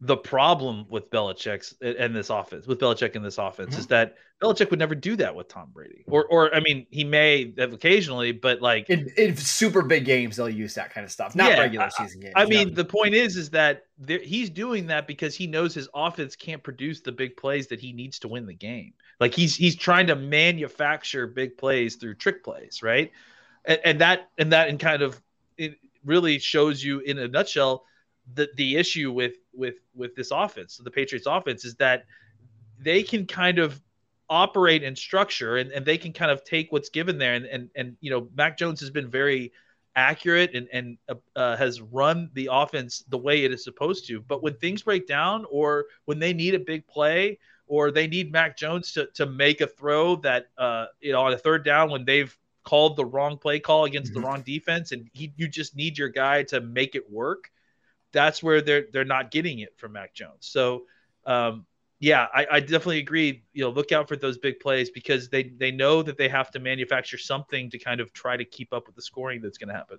the 0.00 0.16
problem 0.16 0.86
with 0.88 1.10
Belichick's 1.10 1.74
and 1.82 2.16
this 2.16 2.30
offense, 2.30 2.66
with 2.66 2.78
Belichick 2.78 3.16
in 3.16 3.22
this 3.22 3.36
offense, 3.36 3.72
mm-hmm. 3.72 3.80
is 3.80 3.86
that 3.88 4.16
Belichick 4.40 4.70
would 4.70 4.78
never 4.78 4.94
do 4.94 5.14
that 5.16 5.34
with 5.34 5.48
Tom 5.48 5.68
Brady, 5.74 6.04
or 6.06 6.24
or 6.24 6.54
I 6.54 6.60
mean, 6.60 6.86
he 6.90 7.04
may 7.04 7.52
have 7.58 7.74
occasionally, 7.74 8.32
but 8.32 8.62
like 8.62 8.88
in, 8.88 9.10
in 9.18 9.36
super 9.36 9.82
big 9.82 10.06
games, 10.06 10.36
they'll 10.36 10.48
use 10.48 10.74
that 10.74 10.94
kind 10.94 11.04
of 11.04 11.10
stuff, 11.10 11.36
not 11.36 11.50
yeah, 11.50 11.60
regular 11.60 11.90
season 11.90 12.20
games. 12.20 12.32
I, 12.34 12.46
mean, 12.46 12.72
the 12.72 12.84
point 12.84 13.14
is, 13.14 13.36
is 13.36 13.50
that 13.50 13.84
he's 14.06 14.48
doing 14.48 14.86
that 14.86 15.06
because 15.06 15.34
he 15.34 15.46
knows 15.46 15.74
his 15.74 15.90
offense 15.94 16.34
can't 16.34 16.62
produce 16.62 17.02
the 17.02 17.12
big 17.12 17.36
plays 17.36 17.66
that 17.66 17.80
he 17.80 17.92
needs 17.92 18.18
to 18.20 18.28
win 18.28 18.46
the 18.46 18.54
game. 18.54 18.94
Like 19.20 19.34
he's 19.34 19.54
he's 19.54 19.76
trying 19.76 20.06
to 20.06 20.16
manufacture 20.16 21.26
big 21.26 21.58
plays 21.58 21.96
through 21.96 22.14
trick 22.14 22.42
plays, 22.42 22.82
right? 22.82 23.12
And, 23.66 23.80
and 23.84 24.00
that 24.00 24.30
and 24.38 24.52
that 24.52 24.70
and 24.70 24.80
kind 24.80 25.02
of 25.02 25.20
it, 25.58 25.78
really 26.04 26.38
shows 26.38 26.82
you 26.82 27.00
in 27.00 27.18
a 27.18 27.28
nutshell 27.28 27.84
the 28.34 28.48
the 28.56 28.76
issue 28.76 29.12
with 29.12 29.34
with 29.52 29.76
with 29.94 30.14
this 30.14 30.30
offense, 30.30 30.76
the 30.76 30.90
Patriots 30.90 31.26
offense 31.26 31.64
is 31.64 31.74
that 31.76 32.04
they 32.78 33.02
can 33.02 33.26
kind 33.26 33.58
of 33.58 33.80
operate 34.28 34.82
in 34.82 34.94
structure 34.94 35.56
and, 35.56 35.72
and 35.72 35.84
they 35.84 35.98
can 35.98 36.12
kind 36.12 36.30
of 36.30 36.44
take 36.44 36.70
what's 36.70 36.88
given 36.88 37.18
there 37.18 37.34
and 37.34 37.46
and 37.46 37.70
and 37.74 37.96
you 38.00 38.10
know 38.10 38.28
Mac 38.36 38.56
Jones 38.56 38.80
has 38.80 38.90
been 38.90 39.08
very 39.10 39.52
accurate 39.96 40.54
and 40.54 40.68
and 40.72 40.98
uh, 41.08 41.14
uh, 41.34 41.56
has 41.56 41.80
run 41.80 42.30
the 42.34 42.48
offense 42.50 43.04
the 43.08 43.18
way 43.18 43.44
it 43.44 43.52
is 43.52 43.64
supposed 43.64 44.06
to. 44.06 44.20
But 44.20 44.42
when 44.42 44.54
things 44.54 44.82
break 44.82 45.06
down 45.06 45.44
or 45.50 45.86
when 46.04 46.18
they 46.18 46.32
need 46.32 46.54
a 46.54 46.60
big 46.60 46.86
play 46.86 47.38
or 47.66 47.90
they 47.90 48.06
need 48.06 48.32
Mac 48.32 48.56
Jones 48.56 48.92
to 48.92 49.06
to 49.14 49.26
make 49.26 49.60
a 49.60 49.66
throw 49.66 50.16
that 50.16 50.46
uh 50.58 50.86
you 51.00 51.12
know 51.12 51.22
on 51.22 51.32
a 51.32 51.38
third 51.38 51.64
down 51.64 51.90
when 51.90 52.04
they've 52.04 52.36
called 52.70 52.94
the 52.94 53.04
wrong 53.04 53.36
play 53.36 53.58
call 53.58 53.84
against 53.84 54.12
mm-hmm. 54.12 54.20
the 54.20 54.26
wrong 54.28 54.42
defense, 54.42 54.92
and 54.92 55.10
he, 55.12 55.32
you 55.36 55.48
just 55.48 55.74
need 55.74 55.98
your 55.98 56.08
guy 56.08 56.44
to 56.44 56.60
make 56.60 56.94
it 56.94 57.10
work. 57.10 57.50
That's 58.12 58.44
where 58.44 58.60
they're 58.60 58.84
they're 58.92 59.04
not 59.04 59.32
getting 59.32 59.58
it 59.58 59.76
from 59.76 59.92
Mac 59.92 60.14
Jones. 60.14 60.46
So, 60.46 60.84
um, 61.26 61.66
yeah, 61.98 62.28
I, 62.32 62.46
I, 62.48 62.60
definitely 62.60 63.00
agree. 63.00 63.42
You 63.52 63.64
know, 63.64 63.70
look 63.70 63.90
out 63.90 64.06
for 64.06 64.14
those 64.14 64.38
big 64.38 64.60
plays 64.60 64.88
because 64.88 65.28
they 65.28 65.42
they 65.42 65.72
know 65.72 66.00
that 66.04 66.16
they 66.16 66.28
have 66.28 66.52
to 66.52 66.60
manufacture 66.60 67.18
something 67.18 67.70
to 67.70 67.78
kind 67.78 68.00
of 68.00 68.12
try 68.12 68.36
to 68.36 68.44
keep 68.44 68.72
up 68.72 68.86
with 68.86 68.94
the 68.94 69.02
scoring 69.02 69.40
that's 69.42 69.58
going 69.58 69.68
to 69.68 69.74
happen. 69.74 69.98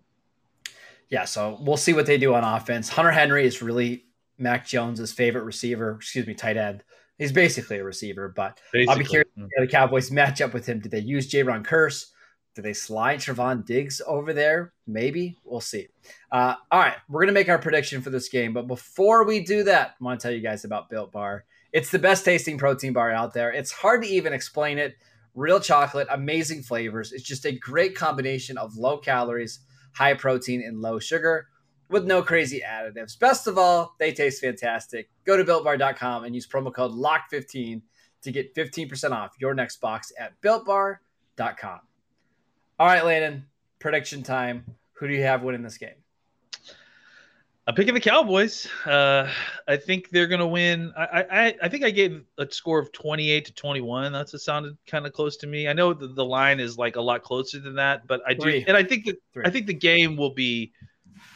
Yeah, 1.09 1.25
so 1.25 1.57
we'll 1.59 1.75
see 1.75 1.91
what 1.91 2.05
they 2.05 2.17
do 2.17 2.33
on 2.33 2.45
offense. 2.45 2.87
Hunter 2.87 3.11
Henry 3.11 3.45
is 3.45 3.61
really 3.61 4.05
Mac 4.37 4.65
Jones's 4.65 5.11
favorite 5.11 5.43
receiver. 5.43 5.95
Excuse 5.95 6.25
me, 6.25 6.35
tight 6.35 6.55
end. 6.55 6.85
He's 7.17 7.33
basically 7.33 7.79
a 7.79 7.83
receiver, 7.83 8.29
but 8.29 8.61
basically. 8.71 8.93
I'll 8.93 8.97
be 8.97 9.03
curious 9.03 9.29
mm-hmm. 9.37 9.47
the 9.59 9.67
Cowboys 9.67 10.09
match 10.09 10.39
up 10.39 10.53
with 10.53 10.65
him. 10.65 10.79
Did 10.79 10.91
they 10.91 10.99
use 10.99 11.29
Jayron 11.29 11.65
Kearse? 11.65 12.05
Do 12.53 12.61
they 12.61 12.73
slide 12.73 13.19
Trevon 13.19 13.65
Diggs 13.65 14.01
over 14.05 14.33
there? 14.33 14.73
Maybe. 14.85 15.37
We'll 15.45 15.61
see. 15.61 15.87
Uh, 16.31 16.55
all 16.69 16.79
right. 16.79 16.97
We're 17.07 17.25
to 17.25 17.31
make 17.31 17.47
our 17.47 17.59
prediction 17.59 18.01
for 18.01 18.09
this 18.09 18.27
game. 18.27 18.53
But 18.53 18.67
before 18.67 19.23
we 19.25 19.43
do 19.43 19.63
that, 19.63 19.95
I 19.99 20.03
want 20.03 20.19
to 20.19 20.27
tell 20.27 20.35
you 20.35 20.41
guys 20.41 20.65
about 20.65 20.89
Built 20.89 21.11
Bar. 21.11 21.45
It's 21.71 21.91
the 21.91 21.99
best 21.99 22.25
tasting 22.25 22.57
protein 22.57 22.91
bar 22.91 23.11
out 23.11 23.33
there. 23.33 23.53
It's 23.53 23.71
hard 23.71 24.03
to 24.03 24.09
even 24.09 24.33
explain 24.33 24.77
it. 24.77 24.95
Real 25.33 25.61
chocolate, 25.61 26.07
amazing 26.11 26.63
flavors. 26.63 27.13
It's 27.13 27.23
just 27.23 27.45
a 27.45 27.53
great 27.53 27.95
combination 27.95 28.57
of 28.57 28.75
low 28.75 28.97
calories, 28.97 29.59
high 29.93 30.13
protein, 30.13 30.61
and 30.61 30.81
low 30.81 30.99
sugar 30.99 31.47
with 31.89 32.05
no 32.05 32.21
crazy 32.21 32.61
additives. 32.65 33.17
Best 33.17 33.47
of 33.47 33.57
all, 33.57 33.95
they 33.97 34.11
taste 34.11 34.41
fantastic. 34.41 35.09
Go 35.25 35.37
to 35.37 35.45
builtbar.com 35.45 36.25
and 36.25 36.35
use 36.35 36.47
promo 36.47 36.73
code 36.73 36.91
LOCK15 36.91 37.81
to 38.23 38.31
get 38.31 38.53
15% 38.55 39.11
off 39.11 39.31
your 39.39 39.53
next 39.53 39.79
box 39.79 40.11
at 40.19 40.39
builtbar.com. 40.41 41.79
All 42.79 42.87
right, 42.87 43.05
Landon, 43.05 43.45
prediction 43.79 44.23
time. 44.23 44.65
Who 44.93 45.07
do 45.07 45.13
you 45.13 45.23
have 45.23 45.43
winning 45.43 45.61
this 45.61 45.77
game? 45.77 45.95
I'm 47.67 47.75
picking 47.75 47.93
the 47.93 47.99
Cowboys. 47.99 48.67
Uh, 48.85 49.29
I 49.67 49.77
think 49.77 50.09
they're 50.09 50.27
going 50.27 50.39
to 50.39 50.47
win. 50.47 50.91
I, 50.97 51.25
I 51.31 51.55
I 51.63 51.69
think 51.69 51.83
I 51.83 51.91
gave 51.91 52.23
a 52.39 52.51
score 52.51 52.79
of 52.79 52.91
28 52.91 53.45
to 53.45 53.53
21. 53.53 54.11
That's 54.11 54.33
what 54.33 54.41
sounded 54.41 54.77
kind 54.87 55.05
of 55.05 55.13
close 55.13 55.37
to 55.37 55.47
me. 55.47 55.67
I 55.67 55.73
know 55.73 55.93
the, 55.93 56.07
the 56.07 56.25
line 56.25 56.59
is 56.59 56.77
like 56.77 56.95
a 56.95 57.01
lot 57.01 57.21
closer 57.21 57.59
than 57.59 57.75
that, 57.75 58.07
but 58.07 58.21
I 58.27 58.33
do, 58.33 58.41
Three. 58.41 58.65
and 58.67 58.75
I 58.75 58.83
think 58.83 59.05
that 59.05 59.17
Three. 59.33 59.43
I 59.45 59.51
think 59.51 59.67
the 59.67 59.75
game 59.75 60.17
will 60.17 60.33
be 60.33 60.73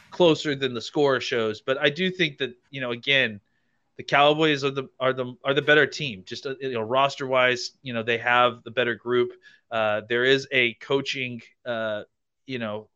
closer 0.09 0.55
than 0.55 0.73
the 0.73 0.81
score 0.81 1.21
shows. 1.21 1.61
But 1.61 1.77
I 1.77 1.89
do 1.89 2.09
think 2.09 2.39
that 2.39 2.55
you 2.71 2.81
know, 2.81 2.91
again, 2.91 3.39
the 3.97 4.03
Cowboys 4.03 4.63
are 4.63 4.71
the 4.71 4.89
are 4.99 5.13
the 5.13 5.35
are 5.43 5.53
the 5.53 5.61
better 5.61 5.87
team. 5.87 6.23
Just 6.25 6.45
uh, 6.45 6.55
you 6.59 6.73
know, 6.73 6.81
roster 6.81 7.27
wise, 7.27 7.71
you 7.81 7.93
know, 7.93 8.03
they 8.03 8.17
have 8.17 8.63
the 8.63 8.71
better 8.71 8.95
group. 8.95 9.31
Uh, 9.71 10.01
there 10.07 10.23
is 10.23 10.47
a 10.51 10.73
coaching, 10.75 11.41
uh, 11.65 12.03
you 12.45 12.59
know, 12.59 12.87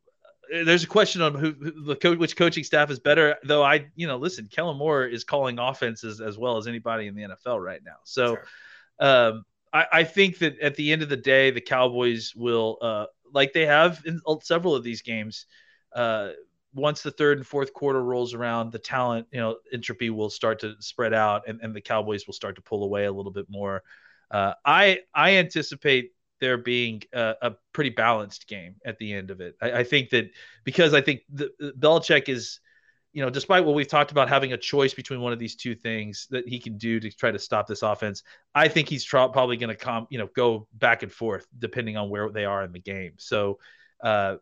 there's 0.52 0.84
a 0.84 0.88
question 0.88 1.22
on 1.22 1.34
who, 1.36 1.52
who 1.52 1.84
the 1.84 1.96
coach, 1.96 2.18
which 2.18 2.36
coaching 2.36 2.64
staff 2.64 2.90
is 2.90 3.00
better. 3.00 3.36
Though 3.44 3.64
I, 3.64 3.88
you 3.96 4.08
know, 4.08 4.18
listen, 4.18 4.48
Kellen 4.52 4.78
Moore 4.78 5.06
is 5.06 5.24
calling 5.24 5.60
offenses 5.60 6.22
as 6.22 6.38
well 6.38 6.58
as 6.58 6.68
anybody 6.68 7.08
in 7.08 7.16
the 7.16 7.24
NFL 7.24 7.64
right 7.64 7.82
now. 7.86 7.98
So, 8.04 8.36
sure. 8.36 8.46
um, 9.00 9.46
I, 9.72 9.86
I, 9.92 10.04
think 10.04 10.40
that 10.40 10.60
at 10.60 10.76
the 10.76 10.92
end 10.92 11.04
of 11.04 11.10
the 11.10 11.18
day, 11.18 11.52
the 11.52 11.62
Cowboys 11.62 12.34
will, 12.36 12.78
uh, 12.82 13.06
like 13.32 13.54
they 13.54 13.66
have 13.66 14.02
in 14.06 14.20
several 14.42 14.76
of 14.76 14.84
these 14.84 15.02
games, 15.02 15.46
uh, 15.94 16.30
once 16.74 17.02
the 17.02 17.12
third 17.12 17.38
and 17.38 17.48
fourth 17.48 17.74
quarter 17.74 18.04
rolls 18.04 18.34
around, 18.34 18.72
the 18.72 18.80
talent, 18.80 19.28
you 19.32 19.40
know, 19.40 19.58
entropy 19.74 20.10
will 20.10 20.30
start 20.30 20.60
to 20.60 20.76
spread 20.80 21.14
out, 21.14 21.48
and, 21.48 21.60
and 21.62 21.76
the 21.76 21.82
Cowboys 21.82 22.28
will 22.28 22.34
start 22.34 22.56
to 22.56 22.62
pull 22.62 22.84
away 22.84 23.06
a 23.06 23.12
little 23.12 23.32
bit 23.32 23.48
more. 23.50 23.84
Uh, 24.32 24.54
I 24.64 25.00
I 25.14 25.38
anticipate 25.38 26.12
there 26.40 26.58
being 26.58 27.04
a, 27.14 27.36
a, 27.42 27.52
pretty 27.74 27.90
balanced 27.90 28.48
game 28.48 28.76
at 28.86 28.98
the 28.98 29.14
end 29.14 29.32
of 29.32 29.42
it. 29.42 29.56
I, 29.62 29.80
I 29.80 29.84
think 29.84 30.10
that 30.12 30.32
because 30.64 30.94
I 30.94 31.02
think 31.02 31.22
the, 31.30 31.52
Belichick 31.78 32.30
is, 32.30 32.60
you 33.12 33.22
know, 33.22 33.30
despite 33.30 33.66
what 33.66 33.76
we've 33.76 33.88
talked 33.88 34.12
about 34.12 34.30
having 34.30 34.54
a 34.54 34.58
choice 34.58 34.94
between 34.94 35.20
one 35.20 35.34
of 35.34 35.40
these 35.40 35.56
two 35.56 35.76
things 35.76 36.28
that 36.30 36.48
he 36.48 36.60
can 36.60 36.78
do 36.78 37.00
to 37.00 37.12
try 37.12 37.32
to 37.32 37.40
stop 37.40 37.68
this 37.68 37.82
offense, 37.82 38.24
I 38.56 38.68
think 38.68 38.88
he's 38.88 39.06
probably 39.06 39.58
going 39.58 39.70
to 39.70 39.76
come, 39.76 40.08
you 40.10 40.18
know, 40.18 40.30
go 40.36 40.68
back 40.74 41.04
and 41.04 41.12
forth 41.12 41.48
depending 41.58 41.98
on 41.98 42.10
where 42.10 42.30
they 42.30 42.46
are 42.46 42.64
in 42.64 42.72
the 42.72 42.80
game. 42.80 43.14
So, 43.18 43.60
uh, 44.02 44.38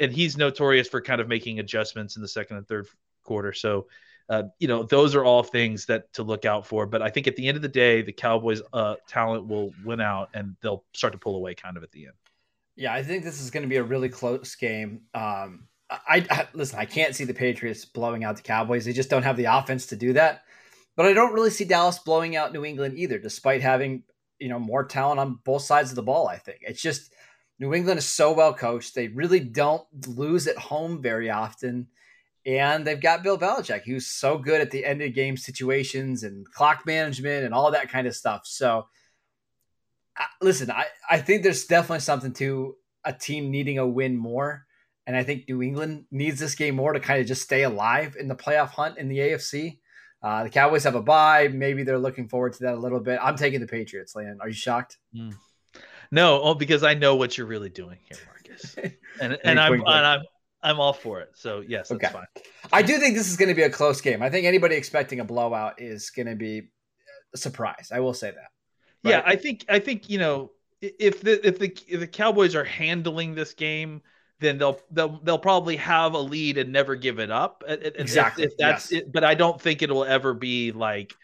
and 0.00 0.12
he's 0.12 0.36
notorious 0.36 0.88
for 0.88 1.00
kind 1.00 1.20
of 1.20 1.28
making 1.28 1.58
adjustments 1.58 2.16
in 2.16 2.22
the 2.22 2.28
second 2.28 2.56
and 2.56 2.66
third 2.66 2.86
quarter. 3.22 3.52
So, 3.52 3.86
uh, 4.28 4.44
you 4.58 4.68
know, 4.68 4.82
those 4.82 5.14
are 5.14 5.24
all 5.24 5.42
things 5.42 5.86
that 5.86 6.12
to 6.14 6.22
look 6.22 6.44
out 6.44 6.66
for. 6.66 6.86
But 6.86 7.02
I 7.02 7.10
think 7.10 7.26
at 7.26 7.36
the 7.36 7.48
end 7.48 7.56
of 7.56 7.62
the 7.62 7.68
day, 7.68 8.02
the 8.02 8.12
Cowboys' 8.12 8.62
uh, 8.72 8.96
talent 9.06 9.46
will 9.46 9.72
win 9.84 10.00
out, 10.00 10.30
and 10.34 10.56
they'll 10.62 10.84
start 10.92 11.12
to 11.12 11.18
pull 11.18 11.36
away 11.36 11.54
kind 11.54 11.76
of 11.76 11.82
at 11.82 11.92
the 11.92 12.06
end. 12.06 12.14
Yeah, 12.76 12.94
I 12.94 13.02
think 13.02 13.24
this 13.24 13.40
is 13.40 13.50
going 13.50 13.64
to 13.64 13.68
be 13.68 13.76
a 13.76 13.82
really 13.82 14.08
close 14.08 14.54
game. 14.54 15.02
Um, 15.14 15.68
I, 15.90 16.26
I 16.30 16.46
listen. 16.54 16.78
I 16.78 16.86
can't 16.86 17.14
see 17.14 17.24
the 17.24 17.34
Patriots 17.34 17.84
blowing 17.84 18.24
out 18.24 18.36
the 18.36 18.42
Cowboys. 18.42 18.84
They 18.84 18.92
just 18.92 19.10
don't 19.10 19.24
have 19.24 19.36
the 19.36 19.44
offense 19.44 19.86
to 19.86 19.96
do 19.96 20.14
that. 20.14 20.42
But 20.96 21.06
I 21.06 21.12
don't 21.12 21.32
really 21.32 21.50
see 21.50 21.64
Dallas 21.64 21.98
blowing 21.98 22.36
out 22.36 22.52
New 22.52 22.64
England 22.64 22.98
either, 22.98 23.18
despite 23.18 23.60
having 23.60 24.04
you 24.38 24.48
know 24.48 24.58
more 24.58 24.84
talent 24.84 25.20
on 25.20 25.38
both 25.44 25.62
sides 25.62 25.90
of 25.90 25.96
the 25.96 26.02
ball. 26.02 26.28
I 26.28 26.38
think 26.38 26.58
it's 26.62 26.82
just 26.82 27.12
New 27.58 27.74
England 27.74 27.98
is 27.98 28.06
so 28.06 28.32
well 28.32 28.54
coached. 28.54 28.94
They 28.94 29.08
really 29.08 29.40
don't 29.40 29.84
lose 30.08 30.46
at 30.46 30.58
home 30.58 31.00
very 31.02 31.30
often. 31.30 31.88
And 32.44 32.84
they've 32.84 33.00
got 33.00 33.22
Bill 33.22 33.38
Belichick, 33.38 33.84
who's 33.84 34.06
so 34.06 34.36
good 34.36 34.60
at 34.60 34.72
the 34.72 34.84
end 34.84 35.00
of 35.00 35.14
game 35.14 35.36
situations 35.36 36.24
and 36.24 36.44
clock 36.50 36.84
management 36.84 37.44
and 37.44 37.54
all 37.54 37.70
that 37.70 37.88
kind 37.88 38.06
of 38.08 38.16
stuff. 38.16 38.42
So, 38.46 38.88
listen, 40.40 40.70
I, 40.70 40.86
I 41.08 41.18
think 41.18 41.44
there's 41.44 41.66
definitely 41.66 42.00
something 42.00 42.32
to 42.34 42.76
a 43.04 43.12
team 43.12 43.50
needing 43.50 43.78
a 43.78 43.86
win 43.86 44.16
more. 44.16 44.66
And 45.06 45.16
I 45.16 45.22
think 45.22 45.48
New 45.48 45.62
England 45.62 46.06
needs 46.10 46.38
this 46.38 46.54
game 46.54 46.76
more 46.76 46.92
to 46.92 47.00
kind 47.00 47.20
of 47.20 47.26
just 47.26 47.42
stay 47.42 47.62
alive 47.62 48.16
in 48.18 48.28
the 48.28 48.36
playoff 48.36 48.70
hunt 48.70 48.98
in 48.98 49.08
the 49.08 49.18
AFC. 49.18 49.78
Uh, 50.22 50.44
the 50.44 50.50
Cowboys 50.50 50.84
have 50.84 50.94
a 50.94 51.02
bye. 51.02 51.48
Maybe 51.48 51.82
they're 51.82 51.98
looking 51.98 52.28
forward 52.28 52.52
to 52.54 52.62
that 52.64 52.74
a 52.74 52.78
little 52.78 53.00
bit. 53.00 53.18
I'm 53.20 53.36
taking 53.36 53.60
the 53.60 53.66
Patriots, 53.66 54.14
Landon. 54.14 54.38
Are 54.40 54.48
you 54.48 54.54
shocked? 54.54 54.98
Mm. 55.14 55.34
No, 56.12 56.42
oh, 56.42 56.54
because 56.54 56.84
I 56.84 56.92
know 56.92 57.16
what 57.16 57.36
you're 57.36 57.46
really 57.46 57.70
doing 57.70 57.98
here, 58.08 58.18
Marcus. 58.26 58.76
And 59.20 59.38
and 59.44 59.60
I'm, 59.60 59.74
and 59.74 59.86
I'm 59.86 60.22
I'm 60.62 60.80
all 60.80 60.94
for 60.94 61.20
it. 61.20 61.32
So 61.34 61.60
yes, 61.60 61.90
that's 61.90 62.02
okay. 62.02 62.12
fine. 62.12 62.26
I 62.72 62.80
do 62.80 62.98
think 62.98 63.14
this 63.14 63.28
is 63.28 63.36
going 63.36 63.50
to 63.50 63.54
be 63.54 63.62
a 63.62 63.70
close 63.70 64.00
game. 64.00 64.22
I 64.22 64.30
think 64.30 64.46
anybody 64.46 64.74
expecting 64.74 65.20
a 65.20 65.24
blowout 65.24 65.80
is 65.80 66.08
going 66.08 66.26
to 66.26 66.34
be 66.34 66.60
uh, 66.60 67.34
a 67.34 67.36
surprise. 67.36 67.90
I 67.92 68.00
will 68.00 68.14
say 68.14 68.30
that. 68.30 68.50
Right? 69.04 69.10
Yeah, 69.10 69.22
I 69.24 69.36
think 69.36 69.66
I 69.68 69.78
think 69.78 70.08
you 70.08 70.18
know 70.18 70.50
if 70.80 71.20
the 71.20 71.46
if 71.46 71.58
the 71.58 71.76
if 71.86 72.00
the 72.00 72.06
Cowboys 72.06 72.54
are 72.54 72.64
handling 72.64 73.34
this 73.34 73.52
game, 73.52 74.00
then 74.40 74.56
they'll 74.56 74.80
they'll 74.90 75.20
they'll 75.22 75.38
probably 75.38 75.76
have 75.76 76.14
a 76.14 76.18
lead 76.18 76.56
and 76.56 76.72
never 76.72 76.96
give 76.96 77.18
it 77.18 77.30
up. 77.30 77.62
Exactly. 77.68 78.44
If, 78.44 78.52
if 78.52 78.56
that's 78.56 78.90
yes. 78.90 79.02
it, 79.02 79.12
but 79.12 79.24
I 79.24 79.34
don't 79.34 79.60
think 79.60 79.82
it'll 79.82 80.04
ever 80.04 80.32
be 80.32 80.72
like 80.72 81.14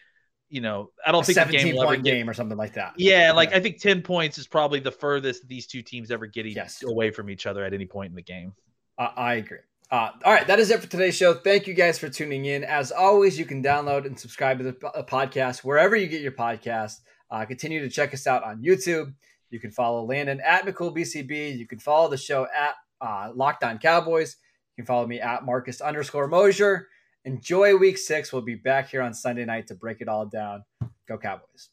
you 0.49 0.61
know, 0.61 0.91
I 1.05 1.11
don't 1.11 1.21
a 1.21 1.25
think 1.25 1.35
17 1.35 1.59
the 1.59 1.71
game 1.71 1.83
point 1.83 2.03
get, 2.03 2.11
game 2.11 2.29
or 2.29 2.33
something 2.33 2.57
like 2.57 2.73
that. 2.73 2.93
Yeah, 2.97 3.31
like 3.31 3.51
yeah. 3.51 3.57
I 3.57 3.59
think 3.59 3.79
10 3.79 4.01
points 4.01 4.37
is 4.37 4.47
probably 4.47 4.79
the 4.79 4.91
furthest 4.91 5.47
these 5.47 5.67
two 5.67 5.81
teams 5.81 6.11
ever 6.11 6.25
get 6.25 6.45
yes. 6.45 6.83
away 6.83 7.11
from 7.11 7.29
each 7.29 7.45
other 7.45 7.63
at 7.63 7.73
any 7.73 7.85
point 7.85 8.09
in 8.09 8.15
the 8.15 8.21
game. 8.21 8.53
Uh, 8.97 9.09
I 9.15 9.35
agree. 9.35 9.59
Uh, 9.91 10.11
all 10.23 10.33
right, 10.33 10.45
that 10.45 10.59
is 10.59 10.69
it 10.69 10.81
for 10.81 10.87
today's 10.87 11.15
show. 11.15 11.33
Thank 11.33 11.65
you 11.65 11.73
guys 11.73 11.97
for 11.97 12.09
tuning 12.09 12.45
in. 12.45 12.63
As 12.63 12.91
always, 12.91 13.39
you 13.39 13.45
can 13.45 13.63
download 13.63 14.05
and 14.05 14.19
subscribe 14.19 14.59
to 14.59 14.63
the 14.63 14.73
podcast 15.07 15.63
wherever 15.63 15.95
you 15.95 16.07
get 16.07 16.21
your 16.21 16.31
podcast. 16.31 16.99
Uh, 17.31 17.45
continue 17.45 17.79
to 17.81 17.89
check 17.89 18.13
us 18.13 18.27
out 18.27 18.43
on 18.43 18.61
YouTube. 18.61 19.13
You 19.49 19.59
can 19.59 19.71
follow 19.71 20.05
Landon 20.05 20.41
at 20.41 20.65
McCoolBTB. 20.65 21.57
You 21.57 21.65
can 21.65 21.79
follow 21.79 22.07
the 22.07 22.17
show 22.17 22.45
at 22.55 22.75
uh, 23.01 23.31
Locked 23.33 23.63
On 23.63 23.79
Cowboys. 23.79 24.35
You 24.77 24.83
can 24.83 24.87
follow 24.87 25.07
me 25.07 25.19
at 25.21 25.43
Marcus 25.43 25.81
underscore 25.81 26.27
Mosher. 26.27 26.88
Enjoy 27.25 27.75
week 27.75 27.97
six. 27.97 28.31
We'll 28.31 28.41
be 28.41 28.55
back 28.55 28.89
here 28.89 29.01
on 29.01 29.13
Sunday 29.13 29.45
night 29.45 29.67
to 29.67 29.75
break 29.75 30.01
it 30.01 30.07
all 30.07 30.25
down. 30.25 30.63
Go 31.07 31.17
Cowboys. 31.17 31.69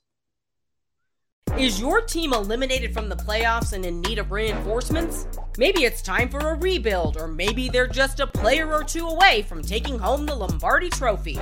Is 1.57 1.81
your 1.81 2.03
team 2.03 2.35
eliminated 2.35 2.93
from 2.93 3.09
the 3.09 3.17
playoffs 3.17 3.73
and 3.73 3.87
in 3.87 4.03
need 4.03 4.19
of 4.19 4.31
reinforcements? 4.31 5.27
Maybe 5.57 5.85
it's 5.85 6.03
time 6.03 6.29
for 6.29 6.39
a 6.39 6.55
rebuild, 6.55 7.17
or 7.17 7.27
maybe 7.27 7.71
they're 7.71 7.87
just 7.87 8.21
a 8.21 8.27
player 8.27 8.71
or 8.71 8.85
two 8.85 9.07
away 9.07 9.41
from 9.41 9.63
taking 9.63 9.99
home 9.99 10.27
the 10.27 10.35
Lombardi 10.35 10.91
Trophy. 10.91 11.39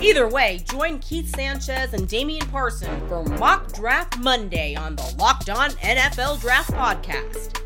Either 0.00 0.28
way, 0.28 0.62
join 0.70 1.00
Keith 1.00 1.34
Sanchez 1.34 1.94
and 1.94 2.06
Damian 2.06 2.46
Parson 2.46 3.08
for 3.08 3.24
Mock 3.24 3.72
Draft 3.72 4.18
Monday 4.18 4.76
on 4.76 4.94
the 4.94 5.14
Locked 5.18 5.50
On 5.50 5.70
NFL 5.70 6.40
Draft 6.40 6.70
Podcast. 6.70 7.65